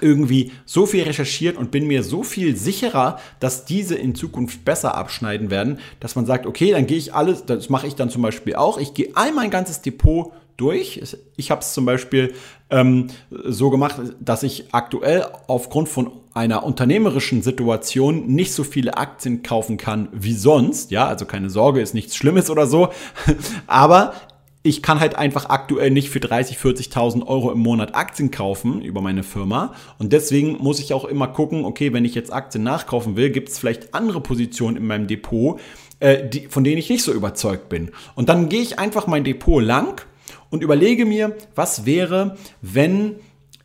irgendwie 0.00 0.52
so 0.64 0.86
viel 0.86 1.04
recherchiert 1.04 1.56
und 1.56 1.70
bin 1.70 1.86
mir 1.86 2.02
so 2.02 2.22
viel 2.22 2.56
sicherer, 2.56 3.18
dass 3.40 3.64
diese 3.64 3.94
in 3.94 4.14
Zukunft 4.14 4.64
besser 4.64 4.96
abschneiden 4.96 5.50
werden, 5.50 5.78
dass 6.00 6.16
man 6.16 6.26
sagt, 6.26 6.46
okay, 6.46 6.72
dann 6.72 6.86
gehe 6.86 6.98
ich 6.98 7.14
alles, 7.14 7.46
das 7.46 7.68
mache 7.68 7.86
ich 7.86 7.94
dann 7.94 8.10
zum 8.10 8.22
Beispiel 8.22 8.56
auch, 8.56 8.78
ich 8.78 8.94
gehe 8.94 9.10
all 9.14 9.32
mein 9.32 9.50
ganzes 9.50 9.82
Depot 9.82 10.32
durch. 10.56 11.00
Ich 11.36 11.50
habe 11.50 11.60
es 11.60 11.72
zum 11.74 11.84
Beispiel 11.84 12.34
ähm, 12.70 13.08
so 13.30 13.70
gemacht, 13.70 13.96
dass 14.20 14.42
ich 14.42 14.72
aktuell 14.72 15.26
aufgrund 15.46 15.88
von 15.88 16.10
einer 16.34 16.64
unternehmerischen 16.64 17.42
Situation 17.42 18.26
nicht 18.26 18.52
so 18.52 18.64
viele 18.64 18.96
Aktien 18.96 19.42
kaufen 19.42 19.76
kann 19.76 20.08
wie 20.12 20.34
sonst. 20.34 20.90
Ja, 20.90 21.06
also 21.06 21.24
keine 21.24 21.50
Sorge, 21.50 21.80
ist 21.80 21.94
nichts 21.94 22.16
Schlimmes 22.16 22.50
oder 22.50 22.66
so. 22.66 22.88
Aber 23.66 24.14
ich 24.66 24.82
kann 24.82 24.98
halt 24.98 25.14
einfach 25.14 25.50
aktuell 25.50 25.90
nicht 25.90 26.08
für 26.08 26.20
30, 26.20 26.56
40.000 26.56 27.26
Euro 27.26 27.52
im 27.52 27.58
Monat 27.58 27.94
Aktien 27.94 28.30
kaufen 28.30 28.80
über 28.80 29.02
meine 29.02 29.22
Firma. 29.22 29.74
Und 29.98 30.14
deswegen 30.14 30.56
muss 30.58 30.80
ich 30.80 30.94
auch 30.94 31.04
immer 31.04 31.28
gucken, 31.28 31.66
okay, 31.66 31.92
wenn 31.92 32.06
ich 32.06 32.14
jetzt 32.14 32.32
Aktien 32.32 32.64
nachkaufen 32.64 33.14
will, 33.14 33.28
gibt 33.28 33.50
es 33.50 33.58
vielleicht 33.58 33.92
andere 33.92 34.22
Positionen 34.22 34.78
in 34.78 34.86
meinem 34.86 35.06
Depot, 35.06 35.60
äh, 36.00 36.26
die, 36.26 36.48
von 36.48 36.64
denen 36.64 36.78
ich 36.78 36.88
nicht 36.88 37.04
so 37.04 37.12
überzeugt 37.12 37.68
bin. 37.68 37.90
Und 38.14 38.30
dann 38.30 38.48
gehe 38.48 38.62
ich 38.62 38.78
einfach 38.78 39.06
mein 39.06 39.22
Depot 39.22 39.62
lang 39.62 40.00
und 40.54 40.62
überlege 40.62 41.04
mir, 41.04 41.36
was 41.56 41.84
wäre, 41.84 42.36
wenn 42.62 43.16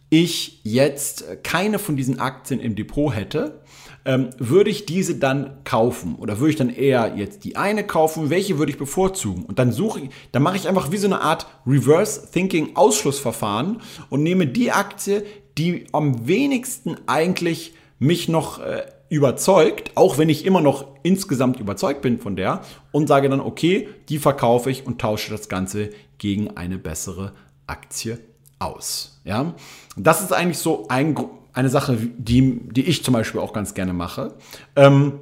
ich 0.10 0.60
jetzt 0.63 1.43
keine 1.43 1.78
von 1.78 1.95
diesen 1.95 2.19
Aktien 2.19 2.60
im 2.60 2.75
Depot 2.75 3.13
hätte, 3.13 3.62
ähm, 4.06 4.32
würde 4.39 4.71
ich 4.71 4.88
diese 4.88 5.13
dann 5.13 5.60
kaufen 5.65 6.15
oder 6.15 6.39
würde 6.39 6.49
ich 6.49 6.56
dann 6.56 6.71
eher 6.71 7.13
jetzt 7.15 7.43
die 7.43 7.58
eine 7.58 7.86
kaufen? 7.86 8.32
Welche 8.32 8.58
würde 8.58 8.71
ich 8.71 8.80
bevorzugen? 8.80 9.45
Und 9.45 9.60
dann 9.60 9.71
suche 9.71 9.99
ich, 9.99 10.10
dann 10.32 10.41
mache 10.41 10.56
ich 10.56 10.67
einfach 10.67 10.91
wie 10.91 10.97
so 10.97 11.06
eine 11.06 11.21
Art 11.21 11.45
Reverse 11.67 12.32
Thinking 12.32 12.75
Ausschlussverfahren 12.75 13.84
und 14.10 14.23
nehme 14.23 14.47
die 14.47 14.71
Aktie, 14.71 15.23
die 15.60 15.86
am 15.91 16.28
wenigsten 16.28 16.97
eigentlich 17.06 17.75
mich 17.99 18.30
noch 18.30 18.58
äh, 18.63 18.82
überzeugt, 19.10 19.91
auch 19.93 20.17
wenn 20.17 20.30
ich 20.30 20.43
immer 20.43 20.62
noch 20.62 20.88
insgesamt 21.04 21.60
überzeugt 21.60 22.02
bin 22.02 22.17
von 22.17 22.36
der 22.36 22.62
und 22.91 23.06
sage 23.06 23.30
dann, 23.30 23.41
okay, 23.41 23.89
die 24.10 24.17
verkaufe 24.17 24.71
ich 24.71 24.88
und 24.88 24.99
tausche 24.99 25.30
das 25.30 25.49
Ganze 25.49 25.91
gegen 26.19 26.55
eine 26.55 26.77
bessere 26.77 27.34
Aktie 27.65 28.19
aus. 28.60 29.19
Ja, 29.23 29.55
das 29.97 30.21
ist 30.21 30.34
eigentlich 30.34 30.60
so 30.60 30.88
ein, 30.89 31.15
eine 31.53 31.69
Sache, 31.69 31.97
die, 32.17 32.62
die 32.69 32.84
ich 32.84 33.03
zum 33.03 33.13
Beispiel 33.13 33.41
auch 33.41 33.53
ganz 33.53 33.73
gerne 33.73 33.93
mache. 33.93 34.36
Ähm, 34.75 35.19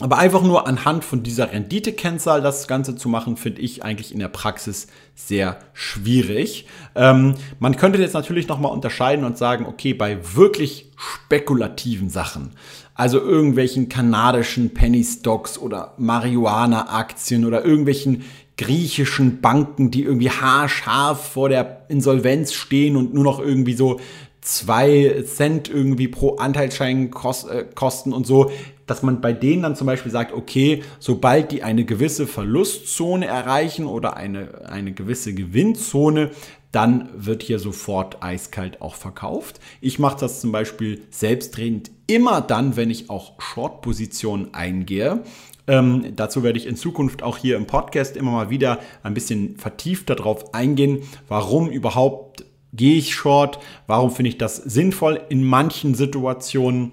aber 0.00 0.18
einfach 0.18 0.42
nur 0.42 0.66
anhand 0.66 1.04
von 1.04 1.22
dieser 1.22 1.52
Rendite-Kennzahl 1.52 2.40
das 2.40 2.66
Ganze 2.66 2.96
zu 2.96 3.08
machen, 3.08 3.36
finde 3.36 3.60
ich 3.60 3.84
eigentlich 3.84 4.12
in 4.12 4.18
der 4.18 4.28
Praxis 4.28 4.88
sehr 5.14 5.58
schwierig. 5.74 6.66
Ähm, 6.96 7.34
man 7.60 7.76
könnte 7.76 8.00
jetzt 8.00 8.14
natürlich 8.14 8.48
nochmal 8.48 8.72
unterscheiden 8.72 9.24
und 9.24 9.38
sagen, 9.38 9.64
okay, 9.64 9.94
bei 9.94 10.18
wirklich 10.34 10.90
spekulativen 10.96 12.08
Sachen, 12.08 12.50
also 12.94 13.20
irgendwelchen 13.20 13.88
kanadischen 13.88 14.74
Penny 14.74 15.04
Stocks 15.04 15.56
oder 15.58 15.94
Marihuana-Aktien 15.98 17.44
oder 17.44 17.64
irgendwelchen 17.64 18.24
griechischen 18.56 19.40
Banken, 19.40 19.90
die 19.90 20.04
irgendwie 20.04 20.30
haarscharf 20.30 21.32
vor 21.32 21.48
der 21.48 21.84
Insolvenz 21.88 22.52
stehen 22.52 22.96
und 22.96 23.14
nur 23.14 23.24
noch 23.24 23.40
irgendwie 23.40 23.74
so 23.74 24.00
zwei 24.42 25.24
Cent 25.24 25.68
irgendwie 25.68 26.08
pro 26.08 26.36
Anteilsschein 26.36 27.10
kost, 27.10 27.48
äh, 27.48 27.64
kosten 27.74 28.12
und 28.12 28.26
so. 28.26 28.50
dass 28.86 29.02
man 29.02 29.20
bei 29.20 29.32
denen 29.32 29.62
dann 29.62 29.76
zum 29.76 29.86
Beispiel 29.86 30.12
sagt, 30.12 30.34
okay, 30.34 30.82
sobald 30.98 31.52
die 31.52 31.62
eine 31.62 31.84
gewisse 31.84 32.26
Verlustzone 32.26 33.26
erreichen 33.26 33.86
oder 33.86 34.16
eine, 34.16 34.68
eine 34.68 34.92
gewisse 34.92 35.32
Gewinnzone, 35.32 36.32
dann 36.72 37.08
wird 37.14 37.42
hier 37.42 37.58
sofort 37.58 38.22
eiskalt 38.22 38.82
auch 38.82 38.96
verkauft. 38.96 39.60
Ich 39.80 39.98
mache 39.98 40.18
das 40.20 40.40
zum 40.40 40.52
Beispiel 40.52 41.02
selbstredend 41.10 41.90
immer 42.06 42.40
dann, 42.40 42.76
wenn 42.76 42.90
ich 42.90 43.08
auch 43.08 43.40
Short-Positionen 43.40 44.52
eingehe. 44.52 45.22
Ähm, 45.66 46.16
dazu 46.16 46.42
werde 46.42 46.58
ich 46.58 46.66
in 46.66 46.76
Zukunft 46.76 47.22
auch 47.22 47.36
hier 47.36 47.56
im 47.56 47.66
Podcast 47.66 48.16
immer 48.16 48.32
mal 48.32 48.50
wieder 48.50 48.80
ein 49.02 49.14
bisschen 49.14 49.56
vertieft 49.56 50.10
darauf 50.10 50.54
eingehen, 50.54 51.02
warum 51.28 51.70
überhaupt 51.70 52.44
gehe 52.72 52.96
ich 52.96 53.14
short, 53.14 53.58
warum 53.86 54.10
finde 54.10 54.30
ich 54.30 54.38
das 54.38 54.56
sinnvoll 54.56 55.20
in 55.28 55.44
manchen 55.44 55.94
Situationen. 55.94 56.92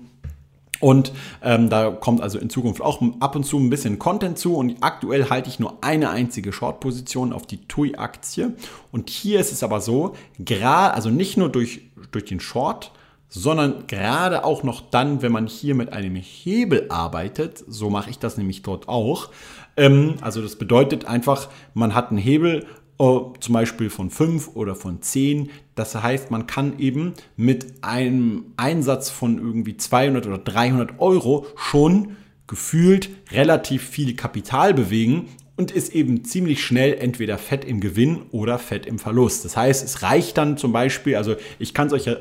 Und 0.80 1.12
ähm, 1.42 1.70
da 1.70 1.92
kommt 1.92 2.22
also 2.22 2.40
in 2.40 2.50
Zukunft 2.50 2.82
auch 2.82 3.02
ab 3.20 3.36
und 3.36 3.44
zu 3.44 3.58
ein 3.58 3.70
bisschen 3.70 4.00
Content 4.00 4.38
zu. 4.38 4.56
Und 4.56 4.78
aktuell 4.82 5.30
halte 5.30 5.50
ich 5.50 5.60
nur 5.60 5.78
eine 5.82 6.10
einzige 6.10 6.54
Short-Position 6.54 7.34
auf 7.34 7.46
die 7.46 7.66
TUI-Aktie. 7.68 8.54
Und 8.92 9.10
hier 9.10 9.42
ist 9.42 9.52
es 9.52 9.62
aber 9.62 9.82
so, 9.82 10.16
gerade, 10.38 10.94
also 10.94 11.10
nicht 11.10 11.38
nur 11.38 11.50
durch, 11.50 11.82
durch 12.12 12.26
den 12.26 12.40
Short, 12.40 12.94
sondern 13.30 13.88
gerade 13.88 14.44
auch 14.44 14.64
noch 14.64 14.82
dann, 14.82 15.22
wenn 15.22 15.32
man 15.32 15.48
hier 15.48 15.76
mit 15.76 15.94
einem 15.94 16.16
Hebel 16.16 16.88
arbeitet, 16.90 17.64
so 17.68 17.90
mache 17.90 18.10
ich 18.10 18.20
das 18.20 18.38
nämlich 18.38 18.64
dort 18.64 18.88
auch. 18.88 19.30
Ähm, 19.78 20.16
also 20.22 20.42
das 20.42 20.56
bedeutet 20.56 21.06
einfach, 21.06 21.50
man 21.74 21.96
hat 21.96 22.10
einen 22.10 22.18
Hebel 22.18 22.66
Oh, 23.02 23.32
zum 23.40 23.54
Beispiel 23.54 23.90
von 23.90 24.10
5 24.10 24.58
oder 24.58 24.76
von 24.76 25.02
10. 25.02 25.52
Das 25.74 25.96
heißt, 25.96 26.32
man 26.32 26.48
kann 26.48 26.80
eben 26.80 27.14
mit 27.38 27.82
einem 27.82 28.48
Einsatz 28.58 29.10
von 29.10 29.38
irgendwie 29.38 29.78
200 29.78 30.28
oder 30.28 30.38
300 30.38 31.00
Euro 31.00 31.48
schon 31.56 32.18
gefühlt 32.46 33.10
relativ 33.32 33.88
viel 33.88 34.18
Kapital 34.18 34.74
bewegen 34.74 35.30
und 35.60 35.72
ist 35.72 35.94
eben 35.94 36.24
ziemlich 36.24 36.64
schnell 36.64 36.94
entweder 36.94 37.38
fett 37.38 37.66
im 37.66 37.82
Gewinn 37.82 38.22
oder 38.32 38.58
fett 38.60 38.86
im 38.86 38.98
Verlust. 38.98 39.44
Das 39.44 39.58
heißt, 39.58 39.84
es 39.84 40.04
reicht 40.04 40.38
dann 40.38 40.56
zum 40.56 40.72
Beispiel, 40.72 41.18
also 41.18 41.36
ich 41.60 41.74
kann 41.74 41.88
es 41.88 41.94
euch, 41.94 42.06
ja, 42.06 42.16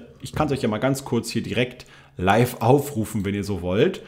euch 0.51 0.61
ja 0.61 0.69
mal 0.69 0.79
ganz 0.79 1.05
kurz 1.05 1.31
hier 1.31 1.41
direkt 1.41 1.87
live 2.17 2.57
aufrufen, 2.59 3.25
wenn 3.25 3.37
ihr 3.37 3.45
so 3.45 3.63
wollt. 3.63 4.03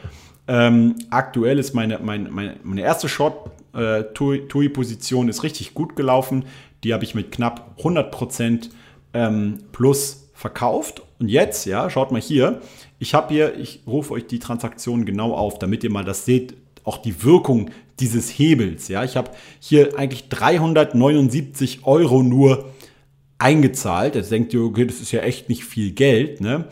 Ähm, 0.49 0.95
aktuell 1.11 1.59
ist 1.59 1.73
meine, 1.73 1.99
meine, 1.99 2.29
meine, 2.29 2.57
meine 2.61 2.81
erste 2.81 3.07
Short 3.07 3.51
äh, 3.73 4.03
ist 5.29 5.43
richtig 5.43 5.73
gut 5.73 5.95
gelaufen. 5.95 6.43
Die 6.83 6.93
habe 6.93 7.05
ich 7.05 7.15
mit 7.15 7.31
knapp 7.31 7.77
100% 7.81 8.69
ähm, 9.13 9.59
plus 9.71 10.29
verkauft. 10.33 11.03
Und 11.19 11.29
jetzt, 11.29 11.65
ja, 11.65 11.89
schaut 11.89 12.11
mal 12.11 12.19
hier. 12.19 12.59
Ich 12.99 13.13
habe 13.13 13.33
hier, 13.33 13.57
ich 13.57 13.83
rufe 13.87 14.11
euch 14.11 14.27
die 14.27 14.39
Transaktion 14.39 15.05
genau 15.05 15.33
auf, 15.33 15.57
damit 15.57 15.85
ihr 15.85 15.89
mal 15.89 16.03
das 16.03 16.25
seht, 16.25 16.57
auch 16.83 16.97
die 16.97 17.23
Wirkung 17.23 17.69
dieses 18.01 18.29
Hebels. 18.29 18.87
Ja, 18.87 19.03
ich 19.03 19.15
habe 19.15 19.31
hier 19.59 19.97
eigentlich 19.97 20.29
379 20.29 21.85
Euro 21.85 22.23
nur 22.23 22.65
eingezahlt. 23.37 24.15
Jetzt 24.15 24.31
denkt 24.31 24.53
ihr, 24.53 24.61
okay, 24.63 24.85
das 24.85 25.01
ist 25.01 25.11
ja 25.11 25.21
echt 25.21 25.49
nicht 25.49 25.63
viel 25.63 25.91
Geld. 25.91 26.41
Ne? 26.41 26.67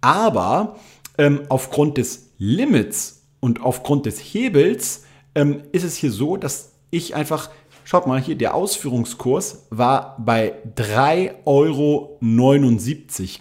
Aber 0.00 0.76
ähm, 1.18 1.42
aufgrund 1.48 1.98
des 1.98 2.30
Limits 2.38 3.22
und 3.40 3.62
aufgrund 3.62 4.06
des 4.06 4.18
Hebels 4.18 5.04
ähm, 5.34 5.62
ist 5.72 5.84
es 5.84 5.96
hier 5.96 6.10
so, 6.10 6.36
dass 6.36 6.72
ich 6.90 7.14
einfach, 7.14 7.50
schaut 7.84 8.06
mal 8.06 8.20
hier, 8.20 8.36
der 8.36 8.54
Ausführungskurs 8.54 9.66
war 9.70 10.16
bei 10.18 10.54
3,79 10.76 11.38
Euro 11.44 12.18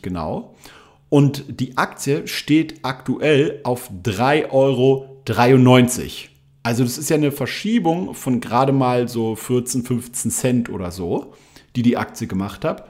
genau. 0.02 0.56
Und 1.10 1.60
die 1.60 1.78
Aktie 1.78 2.28
steht 2.28 2.80
aktuell 2.84 3.62
auf 3.63 3.89
3,93 4.04 4.52
Euro. 4.52 5.19
Also 6.63 6.83
das 6.83 6.97
ist 6.97 7.09
ja 7.09 7.15
eine 7.15 7.31
Verschiebung 7.31 8.13
von 8.13 8.41
gerade 8.41 8.73
mal 8.73 9.07
so 9.07 9.35
14, 9.35 9.83
15 9.83 10.31
Cent 10.31 10.69
oder 10.69 10.91
so, 10.91 11.33
die 11.75 11.81
die 11.81 11.97
Aktie 11.97 12.27
gemacht 12.27 12.65
hat. 12.65 12.89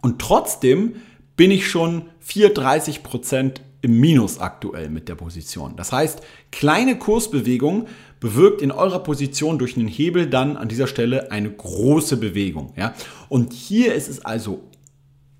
Und 0.00 0.20
trotzdem 0.20 0.96
bin 1.36 1.50
ich 1.50 1.68
schon 1.68 2.06
34 2.20 3.02
Prozent 3.02 3.62
im 3.80 3.98
Minus 3.98 4.38
aktuell 4.38 4.88
mit 4.88 5.08
der 5.08 5.16
Position. 5.16 5.74
Das 5.76 5.90
heißt, 5.90 6.20
kleine 6.52 6.98
Kursbewegung 6.98 7.86
bewirkt 8.20 8.62
in 8.62 8.70
eurer 8.70 9.00
Position 9.00 9.58
durch 9.58 9.76
einen 9.76 9.88
Hebel 9.88 10.28
dann 10.28 10.56
an 10.56 10.68
dieser 10.68 10.86
Stelle 10.86 11.32
eine 11.32 11.50
große 11.50 12.16
Bewegung. 12.16 12.72
Ja? 12.76 12.94
Und 13.28 13.52
hier 13.52 13.94
ist 13.94 14.08
es 14.08 14.24
also 14.24 14.62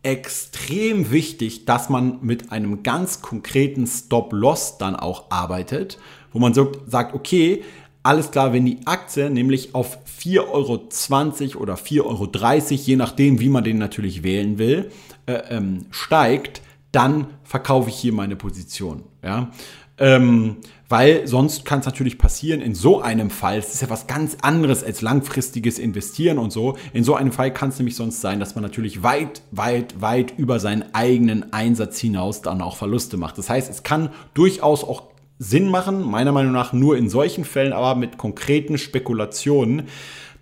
extrem 0.03 1.11
wichtig, 1.11 1.65
dass 1.65 1.89
man 1.89 2.19
mit 2.23 2.51
einem 2.51 2.83
ganz 2.83 3.23
konkreten 3.23 3.87
Stop-Loss 3.87 4.79
dann 4.79 4.97
auch 4.97 5.31
arbeitet, 5.31 5.99
wo 6.33 6.39
man 6.39 6.55
so 6.55 6.73
sagt, 6.87 7.15
okay, 7.15 7.63
alles 8.03 8.33
klar, 8.33 8.53
wenn 8.53 8.67
die 8.67 8.85
Aktie 8.85 9.31
nämlich 9.31 9.75
auf 9.75 9.99
4,20 10.21 11.55
Euro 11.55 11.63
oder 11.63 11.75
4,30 11.75 12.03
Euro, 12.03 12.81
je 12.85 12.97
nachdem, 12.97 13.39
wie 13.39 13.49
man 13.49 13.63
den 13.63 13.79
natürlich 13.79 14.25
wählen 14.25 14.59
will, 14.59 14.91
äh, 15.27 15.35
ähm, 15.51 15.87
steigt, 15.91 16.63
dann 16.91 17.27
verkaufe 17.45 17.89
ich 17.89 17.97
hier 17.97 18.13
meine 18.13 18.37
Position. 18.37 19.05
Ja? 19.23 19.51
Ähm, 19.99 20.57
weil 20.89 21.27
sonst 21.27 21.65
kann 21.65 21.81
es 21.81 21.87
natürlich 21.87 22.19
passieren, 22.19 22.61
in 22.61 22.75
so 22.75 23.01
einem 23.01 23.31
Fall, 23.31 23.59
es 23.59 23.73
ist 23.73 23.81
ja 23.81 23.89
was 23.89 24.07
ganz 24.07 24.37
anderes 24.43 24.85
als 24.85 25.01
langfristiges 25.01 25.79
Investieren 25.79 26.39
und 26.39 26.53
so, 26.53 26.77
in 26.93 27.03
so 27.03 27.15
einem 27.15 27.33
Fall 27.33 27.53
kann 27.53 27.71
es 27.71 27.79
nämlich 27.79 27.97
sonst 27.97 28.21
sein, 28.21 28.41
dass 28.41 28.55
man 28.55 28.63
natürlich 28.63 29.03
weit, 29.03 29.41
weit, 29.53 30.03
weit 30.03 30.35
über 30.37 30.61
seinen 30.61 30.95
eigenen 30.95 31.53
Einsatz 31.55 31.99
hinaus 31.99 32.43
dann 32.43 32.61
auch 32.61 32.77
Verluste 32.77 33.17
macht. 33.17 33.39
Das 33.39 33.49
heißt, 33.49 33.71
es 33.71 33.83
kann 33.85 34.11
durchaus 34.35 34.85
auch 34.85 35.05
Sinn 35.39 35.71
machen, 35.71 36.03
meiner 36.03 36.33
Meinung 36.33 36.53
nach 36.53 36.73
nur 36.73 36.97
in 36.99 37.09
solchen 37.09 37.45
Fällen, 37.45 37.73
aber 37.73 37.95
mit 37.95 38.19
konkreten 38.19 38.77
Spekulationen, 38.77 39.89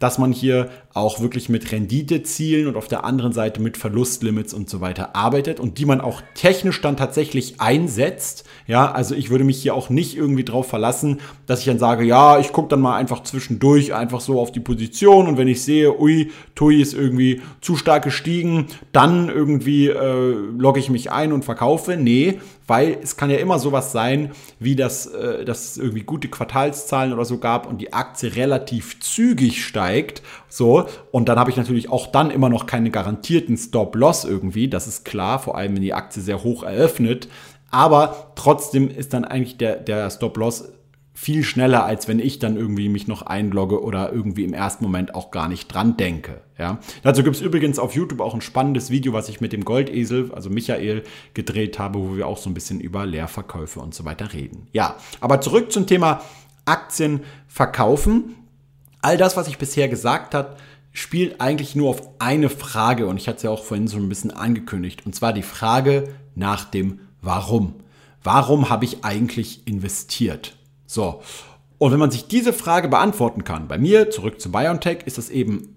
dass 0.00 0.18
man 0.18 0.32
hier 0.32 0.70
auch 0.92 1.20
wirklich 1.20 1.48
mit 1.48 1.70
Renditezielen 1.70 2.66
und 2.66 2.76
auf 2.76 2.88
der 2.88 3.04
anderen 3.04 3.32
Seite 3.32 3.62
mit 3.62 3.76
Verlustlimits 3.76 4.52
und 4.52 4.68
so 4.68 4.80
weiter 4.80 5.14
arbeitet 5.14 5.60
und 5.60 5.78
die 5.78 5.84
man 5.84 6.00
auch 6.00 6.20
technisch 6.34 6.80
dann 6.80 6.96
tatsächlich 6.96 7.60
einsetzt. 7.60 8.44
Ja, 8.66 8.90
also 8.90 9.14
ich 9.14 9.30
würde 9.30 9.44
mich 9.44 9.62
hier 9.62 9.74
auch 9.74 9.88
nicht 9.90 10.16
irgendwie 10.16 10.44
drauf 10.44 10.66
verlassen, 10.66 11.20
dass 11.46 11.60
ich 11.60 11.66
dann 11.66 11.78
sage, 11.78 12.04
ja, 12.04 12.40
ich 12.40 12.52
gucke 12.52 12.68
dann 12.68 12.80
mal 12.80 12.96
einfach 12.96 13.22
zwischendurch 13.22 13.94
einfach 13.94 14.20
so 14.20 14.40
auf 14.40 14.50
die 14.50 14.60
Position 14.60 15.28
und 15.28 15.36
wenn 15.38 15.48
ich 15.48 15.62
sehe, 15.62 15.96
ui, 16.00 16.32
TUI 16.56 16.80
ist 16.80 16.94
irgendwie 16.94 17.42
zu 17.60 17.76
stark 17.76 18.02
gestiegen, 18.02 18.66
dann 18.92 19.28
irgendwie 19.28 19.88
äh, 19.88 20.34
logge 20.58 20.80
ich 20.80 20.90
mich 20.90 21.12
ein 21.12 21.32
und 21.32 21.44
verkaufe. 21.44 21.96
Nee, 21.96 22.40
weil 22.70 22.98
es 23.02 23.16
kann 23.16 23.30
ja 23.30 23.36
immer 23.38 23.58
sowas 23.58 23.90
sein, 23.90 24.30
wie 24.60 24.76
das, 24.76 25.06
äh, 25.06 25.44
dass 25.44 25.72
es 25.72 25.76
irgendwie 25.76 26.04
gute 26.04 26.28
Quartalszahlen 26.28 27.12
oder 27.12 27.24
so 27.24 27.38
gab 27.38 27.66
und 27.66 27.80
die 27.80 27.92
Aktie 27.92 28.36
relativ 28.36 29.00
zügig 29.00 29.64
steigt. 29.64 30.22
So, 30.48 30.86
und 31.10 31.28
dann 31.28 31.38
habe 31.38 31.50
ich 31.50 31.56
natürlich 31.56 31.90
auch 31.90 32.06
dann 32.06 32.30
immer 32.30 32.48
noch 32.48 32.66
keine 32.66 32.90
garantierten 32.90 33.56
Stop-Loss 33.56 34.24
irgendwie. 34.24 34.68
Das 34.68 34.86
ist 34.86 35.04
klar, 35.04 35.40
vor 35.40 35.56
allem 35.56 35.74
wenn 35.74 35.82
die 35.82 35.94
Aktie 35.94 36.22
sehr 36.22 36.44
hoch 36.44 36.62
eröffnet. 36.62 37.28
Aber 37.72 38.32
trotzdem 38.36 38.88
ist 38.88 39.14
dann 39.14 39.24
eigentlich 39.24 39.56
der, 39.56 39.76
der 39.76 40.08
Stop-Loss 40.08 40.72
viel 41.20 41.44
schneller, 41.44 41.84
als 41.84 42.08
wenn 42.08 42.18
ich 42.18 42.38
dann 42.38 42.56
irgendwie 42.56 42.88
mich 42.88 43.06
noch 43.06 43.20
einlogge 43.20 43.82
oder 43.82 44.10
irgendwie 44.10 44.42
im 44.42 44.54
ersten 44.54 44.82
Moment 44.82 45.14
auch 45.14 45.30
gar 45.30 45.48
nicht 45.48 45.68
dran 45.68 45.98
denke. 45.98 46.40
Ja. 46.56 46.78
Dazu 47.02 47.22
gibt 47.22 47.36
es 47.36 47.42
übrigens 47.42 47.78
auf 47.78 47.94
YouTube 47.94 48.22
auch 48.22 48.32
ein 48.32 48.40
spannendes 48.40 48.88
Video, 48.88 49.12
was 49.12 49.28
ich 49.28 49.38
mit 49.38 49.52
dem 49.52 49.66
Goldesel, 49.66 50.32
also 50.32 50.48
Michael, 50.48 51.02
gedreht 51.34 51.78
habe, 51.78 51.98
wo 51.98 52.16
wir 52.16 52.26
auch 52.26 52.38
so 52.38 52.48
ein 52.48 52.54
bisschen 52.54 52.80
über 52.80 53.04
Leerverkäufe 53.04 53.80
und 53.80 53.94
so 53.94 54.06
weiter 54.06 54.32
reden. 54.32 54.68
Ja, 54.72 54.96
aber 55.20 55.42
zurück 55.42 55.70
zum 55.72 55.86
Thema 55.86 56.22
Aktien 56.64 57.20
verkaufen. 57.48 58.36
All 59.02 59.18
das, 59.18 59.36
was 59.36 59.46
ich 59.46 59.58
bisher 59.58 59.90
gesagt 59.90 60.34
habe, 60.34 60.56
spielt 60.90 61.38
eigentlich 61.42 61.76
nur 61.76 61.90
auf 61.90 62.00
eine 62.18 62.48
Frage 62.48 63.06
und 63.06 63.18
ich 63.18 63.28
hatte 63.28 63.36
es 63.36 63.42
ja 63.42 63.50
auch 63.50 63.64
vorhin 63.64 63.88
so 63.88 63.98
ein 63.98 64.08
bisschen 64.08 64.30
angekündigt 64.30 65.04
und 65.04 65.14
zwar 65.14 65.34
die 65.34 65.42
Frage 65.42 66.14
nach 66.34 66.64
dem 66.64 67.00
Warum. 67.20 67.74
Warum 68.22 68.70
habe 68.70 68.86
ich 68.86 69.04
eigentlich 69.04 69.66
investiert? 69.68 70.56
So. 70.90 71.22
Und 71.78 71.92
wenn 71.92 72.00
man 72.00 72.10
sich 72.10 72.26
diese 72.26 72.52
Frage 72.52 72.88
beantworten 72.88 73.44
kann, 73.44 73.68
bei 73.68 73.78
mir, 73.78 74.10
zurück 74.10 74.40
zu 74.40 74.50
BioNTech, 74.50 75.04
ist 75.04 75.18
das 75.18 75.30
eben 75.30 75.76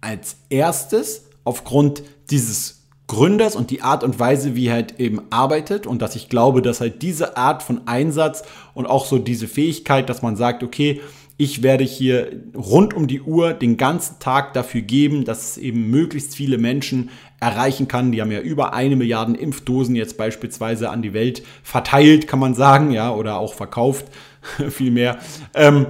als 0.00 0.36
erstes 0.48 1.26
aufgrund 1.44 2.02
dieses 2.30 2.88
Gründers 3.08 3.54
und 3.54 3.70
die 3.70 3.82
Art 3.82 4.02
und 4.02 4.18
Weise, 4.18 4.56
wie 4.56 4.68
er 4.68 4.74
halt 4.74 4.98
eben 4.98 5.20
arbeitet 5.28 5.86
und 5.86 6.00
dass 6.00 6.16
ich 6.16 6.30
glaube, 6.30 6.62
dass 6.62 6.80
halt 6.80 7.02
diese 7.02 7.36
Art 7.36 7.62
von 7.62 7.86
Einsatz 7.86 8.42
und 8.72 8.86
auch 8.86 9.04
so 9.04 9.18
diese 9.18 9.48
Fähigkeit, 9.48 10.08
dass 10.08 10.22
man 10.22 10.34
sagt, 10.34 10.62
okay, 10.62 11.02
ich 11.36 11.62
werde 11.62 11.84
hier 11.84 12.42
rund 12.56 12.94
um 12.94 13.08
die 13.08 13.20
Uhr 13.20 13.52
den 13.52 13.76
ganzen 13.76 14.18
Tag 14.18 14.54
dafür 14.54 14.80
geben, 14.80 15.26
dass 15.26 15.58
eben 15.58 15.90
möglichst 15.90 16.34
viele 16.34 16.56
Menschen 16.56 17.10
erreichen 17.42 17.88
kann. 17.88 18.12
Die 18.12 18.22
haben 18.22 18.30
ja 18.30 18.40
über 18.40 18.72
eine 18.72 18.94
Milliarde 18.94 19.36
Impfdosen 19.36 19.96
jetzt 19.96 20.16
beispielsweise 20.16 20.90
an 20.90 21.02
die 21.02 21.12
Welt 21.12 21.42
verteilt, 21.64 22.28
kann 22.28 22.38
man 22.38 22.54
sagen, 22.54 22.92
ja, 22.92 23.12
oder 23.12 23.38
auch 23.38 23.54
verkauft, 23.54 24.06
vielmehr. 24.70 25.18
Ähm, 25.52 25.86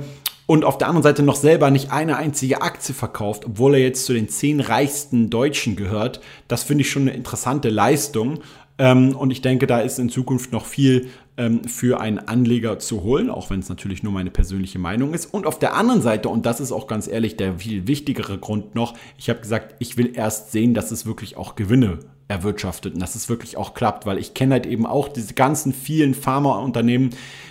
und 0.46 0.64
auf 0.64 0.76
der 0.78 0.88
anderen 0.88 1.02
Seite 1.02 1.22
noch 1.22 1.36
selber 1.36 1.70
nicht 1.70 1.92
eine 1.92 2.16
einzige 2.16 2.62
Aktie 2.62 2.94
verkauft, 2.94 3.44
obwohl 3.44 3.74
er 3.74 3.80
jetzt 3.80 4.06
zu 4.06 4.12
den 4.12 4.28
zehn 4.28 4.60
reichsten 4.60 5.30
Deutschen 5.30 5.76
gehört. 5.76 6.20
Das 6.48 6.62
finde 6.62 6.82
ich 6.82 6.90
schon 6.90 7.02
eine 7.02 7.16
interessante 7.16 7.68
Leistung. 7.68 8.40
Ähm, 8.82 9.14
und 9.14 9.30
ich 9.30 9.40
denke, 9.40 9.68
da 9.68 9.78
ist 9.78 10.00
in 10.00 10.08
Zukunft 10.08 10.50
noch 10.50 10.66
viel 10.66 11.06
ähm, 11.36 11.62
für 11.62 12.00
einen 12.00 12.18
Anleger 12.18 12.80
zu 12.80 13.04
holen, 13.04 13.30
auch 13.30 13.48
wenn 13.48 13.60
es 13.60 13.68
natürlich 13.68 14.02
nur 14.02 14.12
meine 14.12 14.32
persönliche 14.32 14.80
Meinung 14.80 15.14
ist. 15.14 15.32
Und 15.32 15.46
auf 15.46 15.60
der 15.60 15.76
anderen 15.76 16.02
Seite, 16.02 16.28
und 16.28 16.46
das 16.46 16.58
ist 16.58 16.72
auch 16.72 16.88
ganz 16.88 17.06
ehrlich 17.06 17.36
der 17.36 17.58
viel 17.58 17.86
wichtigere 17.86 18.38
Grund 18.38 18.74
noch, 18.74 18.94
ich 19.16 19.30
habe 19.30 19.38
gesagt, 19.38 19.76
ich 19.78 19.96
will 19.96 20.10
erst 20.16 20.50
sehen, 20.50 20.74
dass 20.74 20.90
es 20.90 21.06
wirklich 21.06 21.36
auch 21.36 21.54
Gewinne 21.54 22.00
erwirtschaftet 22.26 22.94
und 22.94 23.00
dass 23.00 23.14
es 23.14 23.28
wirklich 23.28 23.56
auch 23.56 23.74
klappt, 23.74 24.04
weil 24.04 24.18
ich 24.18 24.34
kenne 24.34 24.54
halt 24.54 24.66
eben 24.66 24.84
auch 24.84 25.06
diese 25.06 25.34
ganzen 25.34 25.72
vielen 25.72 26.14
Pharmaunternehmen 26.14 27.10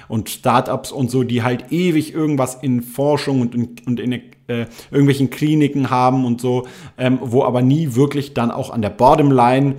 und 0.09 0.29
Startups 0.29 0.91
und 0.91 1.09
so, 1.09 1.23
die 1.23 1.43
halt 1.43 1.71
ewig 1.71 2.13
irgendwas 2.13 2.55
in 2.55 2.81
Forschung 2.81 3.39
und 3.39 3.55
in, 3.55 3.75
und 3.85 4.01
in 4.01 4.11
äh, 4.11 4.65
irgendwelchen 4.89 5.29
Kliniken 5.29 5.89
haben 5.89 6.25
und 6.25 6.41
so, 6.41 6.67
ähm, 6.97 7.19
wo 7.21 7.43
aber 7.45 7.61
nie 7.61 7.95
wirklich 7.95 8.33
dann 8.33 8.51
auch 8.51 8.69
an 8.69 8.81
der 8.81 8.89
Bottomline 8.89 9.75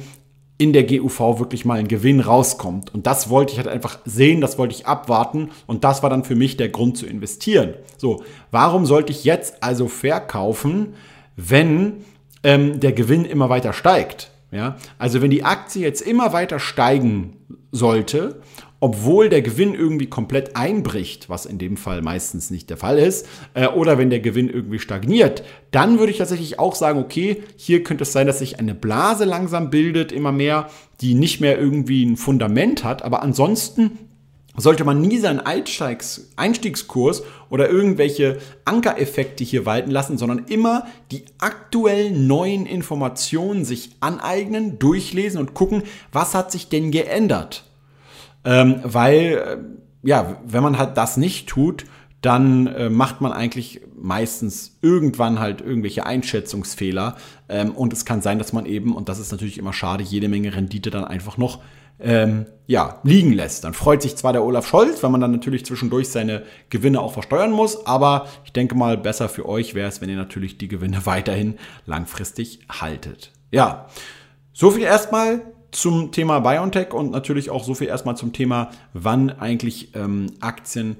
in 0.63 0.73
der 0.73 0.85
GUV 0.85 1.41
wirklich 1.41 1.65
mal 1.65 1.81
ein 1.81 1.89
Gewinn 1.89 2.21
rauskommt. 2.21 2.95
Und 2.95 3.09
das 3.09 3.29
wollte 3.29 3.53
ich 3.53 3.59
halt 3.59 3.67
einfach 3.67 3.99
sehen, 4.05 4.41
das 4.41 4.59
wollte 4.59 4.77
ich 4.77 4.87
abwarten 4.87 5.51
und 5.67 5.83
das 5.83 6.05
war 6.05 6.11
dann 6.11 6.23
für 6.23 6.37
mich 6.37 6.57
der 6.57 6.69
Grund 6.69 6.97
zu 6.97 7.05
investieren. 7.05 7.75
So, 7.99 8.23
warum 8.53 8.87
sollte 8.87 9.11
ich 9.11 9.25
jetzt 9.25 9.61
also 9.61 9.89
verkaufen, 9.89 10.95
wenn 11.35 12.05
ähm, 12.45 12.79
der 12.79 12.93
Gewinn 12.93 13.25
immer 13.25 13.49
weiter 13.49 13.73
steigt? 13.73 14.31
Ja, 14.53 14.77
also 14.99 15.21
wenn 15.21 15.33
die 15.33 15.43
Aktie 15.43 15.83
jetzt 15.83 16.01
immer 16.01 16.33
weiter 16.33 16.61
steigen 16.61 17.39
sollte 17.73 18.41
obwohl 18.83 19.29
der 19.29 19.43
Gewinn 19.43 19.75
irgendwie 19.75 20.09
komplett 20.09 20.57
einbricht, 20.57 21.29
was 21.29 21.47
in 21.47 21.59
dem 21.59 21.77
Fall 21.77 22.03
meistens 22.03 22.51
nicht 22.51 22.69
der 22.69 22.77
Fall 22.77 22.99
ist, 22.99 23.29
äh, 23.55 23.69
oder 23.69 23.97
wenn 23.97 24.11
der 24.11 24.19
Gewinn 24.19 24.51
irgendwie 24.51 24.81
stagniert, 24.81 25.45
dann 25.71 26.01
würde 26.01 26.11
ich 26.11 26.19
tatsächlich 26.19 26.59
auch 26.59 26.75
sagen, 26.75 26.99
okay, 26.99 27.45
hier 27.55 27.85
könnte 27.85 28.03
es 28.03 28.13
sein, 28.13 28.27
dass 28.27 28.41
sich 28.41 28.59
eine 28.59 28.75
Blase 28.75 29.25
langsam 29.25 29.71
bildet, 29.71 30.11
immer 30.11 30.33
mehr, 30.33 30.69
die 31.01 31.15
nicht 31.15 31.41
mehr 31.41 31.61
irgendwie 31.61 32.05
ein 32.05 32.17
Fundament 32.17 32.83
hat, 32.83 33.05
aber 33.05 33.23
ansonsten 33.23 34.01
sollte 34.57 34.83
man 34.83 35.01
nie 35.01 35.19
seinen 35.19 35.39
Einstiegskurs 35.39 37.23
oder 37.51 37.71
irgendwelche 37.71 38.39
Ankereffekte 38.65 39.45
hier 39.45 39.65
walten 39.65 39.93
lassen, 39.93 40.19
sondern 40.19 40.47
immer 40.47 40.89
die 41.13 41.23
aktuellen 41.39 42.27
neuen 42.27 42.67
Informationen 42.67 43.65
sich 43.65 43.91
aneignen, 44.01 44.81
durchlesen 44.81 45.39
und 45.39 45.55
gucken, 45.55 45.85
was 46.11 46.35
hat 46.35 46.51
sich 46.51 46.69
denn 46.69 46.91
geändert. 46.91 47.65
Ähm, 48.45 48.81
weil, 48.83 49.19
äh, 50.03 50.09
ja, 50.09 50.41
wenn 50.45 50.63
man 50.63 50.79
halt 50.79 50.97
das 50.97 51.17
nicht 51.17 51.49
tut, 51.49 51.85
dann 52.23 52.69
äh, 52.69 52.89
macht 52.89 53.21
man 53.21 53.33
eigentlich 53.33 53.81
meistens 53.97 54.79
irgendwann 54.81 55.41
halt 55.41 55.61
irgendwelche 55.61 56.07
Einschätzungsfehler. 56.07 57.17
Ähm, 57.49 57.73
und 57.73 57.93
es 57.93 58.05
kann 58.05 58.23
sein, 58.23 58.39
dass 58.39 58.53
man 58.53 58.65
eben, 58.65 58.95
und 58.95 59.09
das 59.09 59.19
ist 59.19 59.33
natürlich 59.33 59.59
immer 59.59 59.73
schade, 59.73 60.05
jede 60.05 60.29
Menge 60.29 60.55
Rendite 60.55 60.91
dann 60.91 61.05
einfach 61.05 61.37
noch 61.37 61.61
ähm, 62.03 62.47
ja, 62.67 63.01
liegen 63.03 63.33
lässt. 63.33 63.65
Dann 63.65 63.75
freut 63.75 64.03
sich 64.03 64.17
zwar 64.17 64.33
der 64.33 64.45
Olaf 64.45 64.67
Scholz, 64.67 65.03
weil 65.03 65.11
man 65.11 65.21
dann 65.21 65.33
natürlich 65.33 65.65
zwischendurch 65.65 66.09
seine 66.09 66.43
Gewinne 66.71 67.01
auch 67.01 67.13
versteuern 67.13 67.53
muss, 67.53 67.87
aber 67.87 68.27
ich 68.45 68.53
denke 68.53 68.75
mal, 68.75 68.97
besser 68.97 69.29
für 69.29 69.49
euch 69.49 69.75
wäre 69.75 69.89
es, 69.89 70.01
wenn 70.01 70.09
ihr 70.09 70.17
natürlich 70.17 70.59
die 70.59 70.69
Gewinne 70.69 71.07
weiterhin 71.07 71.59
langfristig 71.87 72.61
haltet. 72.69 73.33
Ja, 73.51 73.87
so 74.53 74.71
viel 74.71 74.83
erstmal 74.83 75.43
zum 75.73 76.13
Thema 76.13 76.41
BioNTech 76.41 76.93
und 76.93 77.11
natürlich 77.11 77.49
auch 77.51 77.65
so 77.65 77.75
viel 77.75 77.89
erstmal 77.89 78.17
zum 78.17 78.33
Thema, 78.35 78.71
wann 78.93 79.31
eigentlich 79.31 79.95
ähm, 79.95 80.27
Aktien 80.41 80.97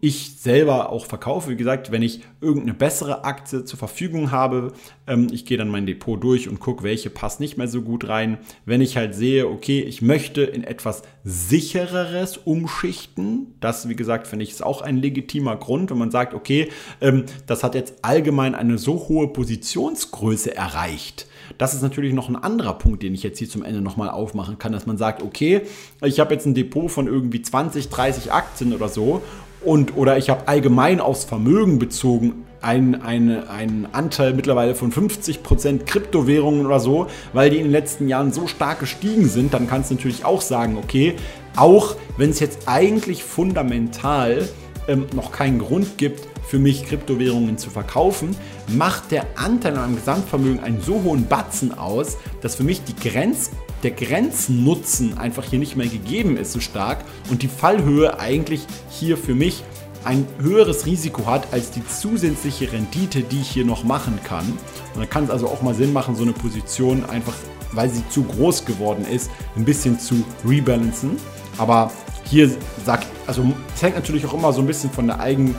ich 0.00 0.36
selber 0.38 0.90
auch 0.90 1.04
verkaufe. 1.04 1.50
Wie 1.50 1.56
gesagt, 1.56 1.90
wenn 1.90 2.00
ich 2.00 2.22
irgendeine 2.40 2.74
bessere 2.74 3.24
Aktie 3.24 3.64
zur 3.64 3.78
Verfügung 3.78 4.30
habe, 4.30 4.72
ähm, 5.06 5.26
ich 5.30 5.44
gehe 5.44 5.58
dann 5.58 5.68
mein 5.68 5.84
Depot 5.84 6.22
durch 6.22 6.48
und 6.48 6.58
gucke, 6.58 6.84
welche 6.84 7.10
passt 7.10 7.38
nicht 7.38 7.58
mehr 7.58 7.68
so 7.68 7.82
gut 7.82 8.08
rein. 8.08 8.38
Wenn 8.64 8.80
ich 8.80 8.96
halt 8.96 9.14
sehe, 9.14 9.46
okay, 9.46 9.80
ich 9.80 10.00
möchte 10.00 10.42
in 10.42 10.64
etwas 10.64 11.02
sichereres 11.22 12.38
umschichten, 12.38 13.56
das, 13.60 13.88
wie 13.88 13.96
gesagt, 13.96 14.26
finde 14.26 14.44
ich, 14.44 14.52
ist 14.52 14.64
auch 14.64 14.80
ein 14.80 14.96
legitimer 14.96 15.56
Grund, 15.56 15.90
wenn 15.90 15.98
man 15.98 16.10
sagt, 16.10 16.32
okay, 16.32 16.70
ähm, 17.02 17.24
das 17.46 17.62
hat 17.62 17.74
jetzt 17.74 17.96
allgemein 18.02 18.54
eine 18.54 18.78
so 18.78 19.08
hohe 19.08 19.28
Positionsgröße 19.28 20.56
erreicht 20.56 21.26
das 21.58 21.74
ist 21.74 21.82
natürlich 21.82 22.12
noch 22.12 22.28
ein 22.28 22.36
anderer 22.36 22.74
Punkt, 22.74 23.02
den 23.02 23.14
ich 23.14 23.22
jetzt 23.22 23.38
hier 23.38 23.48
zum 23.48 23.62
Ende 23.62 23.80
nochmal 23.80 24.10
aufmachen 24.10 24.58
kann, 24.58 24.72
dass 24.72 24.86
man 24.86 24.98
sagt, 24.98 25.22
okay, 25.22 25.62
ich 26.02 26.20
habe 26.20 26.34
jetzt 26.34 26.46
ein 26.46 26.54
Depot 26.54 26.90
von 26.90 27.06
irgendwie 27.06 27.42
20, 27.42 27.88
30 27.88 28.32
Aktien 28.32 28.72
oder 28.72 28.88
so 28.88 29.22
und 29.64 29.96
oder 29.96 30.18
ich 30.18 30.30
habe 30.30 30.48
allgemein 30.48 31.00
aufs 31.00 31.24
Vermögen 31.24 31.78
bezogen 31.78 32.44
einen, 32.60 32.94
einen, 33.02 33.86
Anteil 33.92 34.32
mittlerweile 34.32 34.74
von 34.74 34.90
50% 34.90 35.84
Kryptowährungen 35.84 36.64
oder 36.64 36.80
so, 36.80 37.08
weil 37.32 37.50
die 37.50 37.58
in 37.58 37.64
den 37.64 37.72
letzten 37.72 38.08
Jahren 38.08 38.32
so 38.32 38.46
stark 38.46 38.80
gestiegen 38.80 39.28
sind, 39.28 39.52
dann 39.52 39.68
kannst 39.68 39.90
du 39.90 39.94
natürlich 39.94 40.24
auch 40.24 40.40
sagen, 40.40 40.78
okay, 40.82 41.14
auch 41.56 41.96
wenn 42.16 42.30
es 42.30 42.40
jetzt 42.40 42.66
eigentlich 42.66 43.22
fundamental 43.22 44.48
ähm, 44.88 45.06
noch 45.14 45.32
keinen 45.32 45.58
Grund 45.58 45.98
gibt, 45.98 46.26
für 46.46 46.58
mich 46.58 46.86
Kryptowährungen 46.86 47.58
zu 47.58 47.70
verkaufen, 47.70 48.36
macht 48.68 49.10
der 49.10 49.26
Anteil 49.36 49.74
an 49.74 49.82
meinem 49.82 49.96
Gesamtvermögen 49.96 50.60
einen 50.60 50.80
so 50.80 51.02
hohen 51.02 51.26
Batzen 51.26 51.76
aus, 51.76 52.18
dass 52.42 52.54
für 52.54 52.64
mich 52.64 52.82
die 52.84 52.96
Grenz, 52.96 53.50
der 53.82 53.90
Grenznutzen 53.90 55.18
einfach 55.18 55.44
hier 55.44 55.58
nicht 55.58 55.76
mehr 55.76 55.88
gegeben 55.88 56.36
ist 56.36 56.52
so 56.52 56.60
stark 56.60 57.04
und 57.30 57.42
die 57.42 57.48
Fallhöhe 57.48 58.18
eigentlich 58.18 58.66
hier 58.88 59.16
für 59.16 59.34
mich 59.34 59.62
ein 60.04 60.26
höheres 60.38 60.86
Risiko 60.86 61.26
hat 61.26 61.52
als 61.52 61.70
die 61.70 61.86
zusätzliche 61.86 62.70
Rendite, 62.72 63.22
die 63.22 63.40
ich 63.40 63.48
hier 63.48 63.64
noch 63.64 63.84
machen 63.84 64.18
kann. 64.22 64.46
Und 64.94 65.00
dann 65.00 65.08
kann 65.08 65.24
es 65.24 65.30
also 65.30 65.48
auch 65.48 65.62
mal 65.62 65.74
Sinn 65.74 65.92
machen, 65.92 66.14
so 66.14 66.22
eine 66.22 66.32
Position 66.32 67.04
einfach, 67.06 67.34
weil 67.72 67.88
sie 67.88 68.06
zu 68.10 68.22
groß 68.22 68.64
geworden 68.66 69.06
ist, 69.10 69.30
ein 69.56 69.64
bisschen 69.64 69.98
zu 69.98 70.22
rebalancen. 70.46 71.16
Aber 71.56 71.90
hier 72.34 72.50
sagt, 72.84 73.06
also 73.28 73.44
es 73.76 73.80
hängt 73.80 73.94
natürlich 73.94 74.26
auch 74.26 74.34
immer 74.34 74.52
so 74.52 74.60
ein 74.60 74.66
bisschen 74.66 74.90
von 74.90 75.06
der 75.06 75.20
eigenen, 75.20 75.54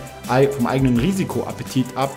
vom 0.51 0.67
eigenen 0.67 0.99
Risikoappetit 0.99 1.85
ab. 1.95 2.11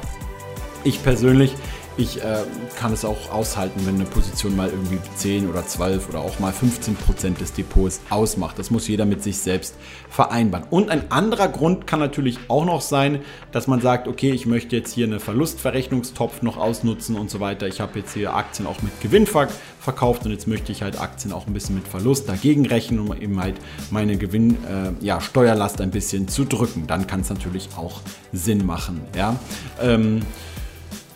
Ich 0.83 1.01
persönlich 1.01 1.55
ich 1.99 2.23
äh, 2.23 2.45
kann 2.79 2.93
es 2.93 3.05
auch 3.05 3.33
aushalten, 3.33 3.81
wenn 3.85 3.97
eine 3.97 4.05
Position 4.05 4.55
mal 4.55 4.69
irgendwie 4.69 4.99
10 5.17 5.51
oder 5.51 5.67
12 5.67 6.09
oder 6.09 6.21
auch 6.21 6.39
mal 6.39 6.53
15 6.53 6.95
Prozent 6.95 7.41
des 7.41 7.53
Depots 7.53 8.01
ausmacht. 8.09 8.57
Das 8.57 8.71
muss 8.71 8.87
jeder 8.87 9.05
mit 9.05 9.23
sich 9.23 9.39
selbst 9.39 9.75
vereinbaren. 10.09 10.65
Und 10.71 10.91
ein 10.91 11.11
anderer 11.11 11.49
Grund 11.49 11.89
kann 11.89 11.99
natürlich 11.99 12.39
auch 12.47 12.65
noch 12.65 12.83
sein, 12.83 13.23
dass 13.51 13.67
man 13.67 13.81
sagt, 13.81 14.07
okay, 14.07 14.31
ich 14.31 14.47
möchte 14.47 14.77
jetzt 14.77 14.95
hier 14.95 15.07
eine 15.07 15.19
Verlustverrechnungstopf 15.19 16.43
noch 16.43 16.57
ausnutzen 16.57 17.17
und 17.17 17.31
so 17.31 17.41
weiter. 17.41 17.67
Ich 17.67 17.81
habe 17.81 17.99
jetzt 17.99 18.15
hier 18.15 18.33
Aktien 18.33 18.69
auch 18.69 18.81
mit 18.81 19.01
Gewinn 19.01 19.27
verkauft 19.27 20.25
und 20.25 20.31
jetzt 20.31 20.47
möchte 20.47 20.71
ich 20.71 20.83
halt 20.83 21.01
Aktien 21.01 21.33
auch 21.33 21.49
ein 21.49 21.53
bisschen 21.53 21.75
mit 21.75 21.89
Verlust 21.89 22.29
dagegen 22.29 22.65
rechnen, 22.65 23.01
um 23.01 23.13
eben 23.21 23.41
halt 23.41 23.57
meine 23.91 24.17
Gewinnsteuerlast 24.17 25.77
äh, 25.77 25.79
ja, 25.81 25.85
ein 25.85 25.91
bisschen 25.91 26.29
zu 26.29 26.45
drücken. 26.45 26.87
Dann 26.87 27.09
kann 27.09 27.21
es 27.23 27.29
natürlich 27.29 27.71
auch 27.77 28.01
Sinn 28.33 28.65
machen. 28.65 29.01
Ja. 29.17 29.35
Ähm, 29.83 30.23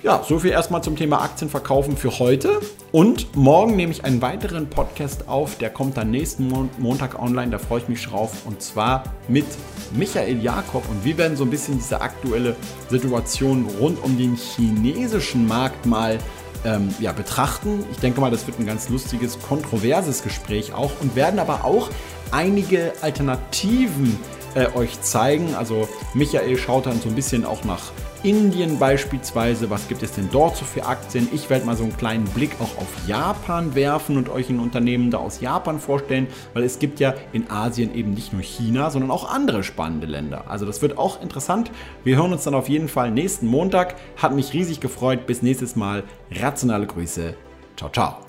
ja, 0.02 0.24
so 0.28 0.40
viel 0.40 0.50
erstmal 0.50 0.82
zum 0.82 0.96
Thema 0.96 1.22
Aktien 1.22 1.48
verkaufen 1.48 1.96
für 1.96 2.18
heute. 2.18 2.60
Und 2.90 3.36
morgen 3.36 3.76
nehme 3.76 3.92
ich 3.92 4.04
einen 4.04 4.20
weiteren 4.20 4.68
Podcast 4.68 5.28
auf, 5.28 5.56
der 5.58 5.70
kommt 5.70 5.96
dann 5.96 6.10
nächsten 6.10 6.52
Montag 6.78 7.20
online, 7.20 7.52
da 7.52 7.58
freue 7.58 7.80
ich 7.80 7.88
mich 7.88 8.04
drauf. 8.04 8.44
Und 8.44 8.60
zwar 8.60 9.04
mit 9.28 9.46
Michael 9.92 10.42
Jakob. 10.42 10.88
Und 10.90 11.04
wir 11.04 11.16
werden 11.18 11.36
so 11.36 11.44
ein 11.44 11.50
bisschen 11.50 11.78
diese 11.78 12.00
aktuelle 12.00 12.56
Situation 12.88 13.66
rund 13.80 14.02
um 14.02 14.18
den 14.18 14.34
chinesischen 14.34 15.46
Markt 15.46 15.86
mal 15.86 16.18
ähm, 16.64 16.92
ja, 16.98 17.12
betrachten. 17.12 17.84
Ich 17.92 17.98
denke 17.98 18.20
mal, 18.20 18.30
das 18.30 18.46
wird 18.46 18.58
ein 18.58 18.66
ganz 18.66 18.88
lustiges, 18.88 19.40
kontroverses 19.40 20.24
Gespräch 20.24 20.74
auch 20.74 20.90
und 21.00 21.14
werden 21.14 21.38
aber 21.38 21.64
auch 21.64 21.90
einige 22.32 22.92
Alternativen 23.02 24.18
äh, 24.54 24.66
euch 24.74 25.00
zeigen. 25.00 25.54
Also 25.54 25.88
Michael 26.12 26.56
schaut 26.56 26.86
dann 26.86 27.00
so 27.00 27.08
ein 27.08 27.14
bisschen 27.14 27.44
auch 27.44 27.64
nach 27.64 27.92
Indien 28.22 28.78
beispielsweise. 28.78 29.68
Was 29.70 29.88
gibt 29.88 30.02
es 30.02 30.12
denn 30.12 30.28
dort 30.30 30.56
so 30.56 30.64
für 30.64 30.86
Aktien? 30.86 31.28
Ich 31.32 31.50
werde 31.50 31.66
mal 31.66 31.76
so 31.76 31.82
einen 31.82 31.96
kleinen 31.96 32.24
Blick 32.24 32.52
auch 32.60 32.78
auf 32.78 32.88
Japan 33.06 33.74
werfen 33.74 34.16
und 34.16 34.28
euch 34.28 34.48
ein 34.48 34.60
Unternehmen 34.60 35.10
da 35.10 35.18
aus 35.18 35.40
Japan 35.40 35.80
vorstellen, 35.80 36.28
weil 36.54 36.62
es 36.62 36.78
gibt 36.78 37.00
ja 37.00 37.14
in 37.32 37.50
Asien 37.50 37.94
eben 37.94 38.14
nicht 38.14 38.32
nur 38.32 38.42
China, 38.42 38.90
sondern 38.90 39.10
auch 39.10 39.28
andere 39.32 39.64
spannende 39.64 40.06
Länder. 40.06 40.44
Also 40.48 40.66
das 40.66 40.82
wird 40.82 40.98
auch 40.98 41.20
interessant. 41.20 41.70
Wir 42.04 42.16
hören 42.16 42.32
uns 42.32 42.44
dann 42.44 42.54
auf 42.54 42.68
jeden 42.68 42.88
Fall 42.88 43.10
nächsten 43.10 43.46
Montag. 43.46 43.96
Hat 44.16 44.34
mich 44.34 44.52
riesig 44.52 44.80
gefreut. 44.80 45.26
Bis 45.26 45.42
nächstes 45.42 45.76
Mal. 45.76 46.04
Rationale 46.30 46.86
Grüße. 46.86 47.34
Ciao, 47.76 47.90
ciao. 47.90 48.21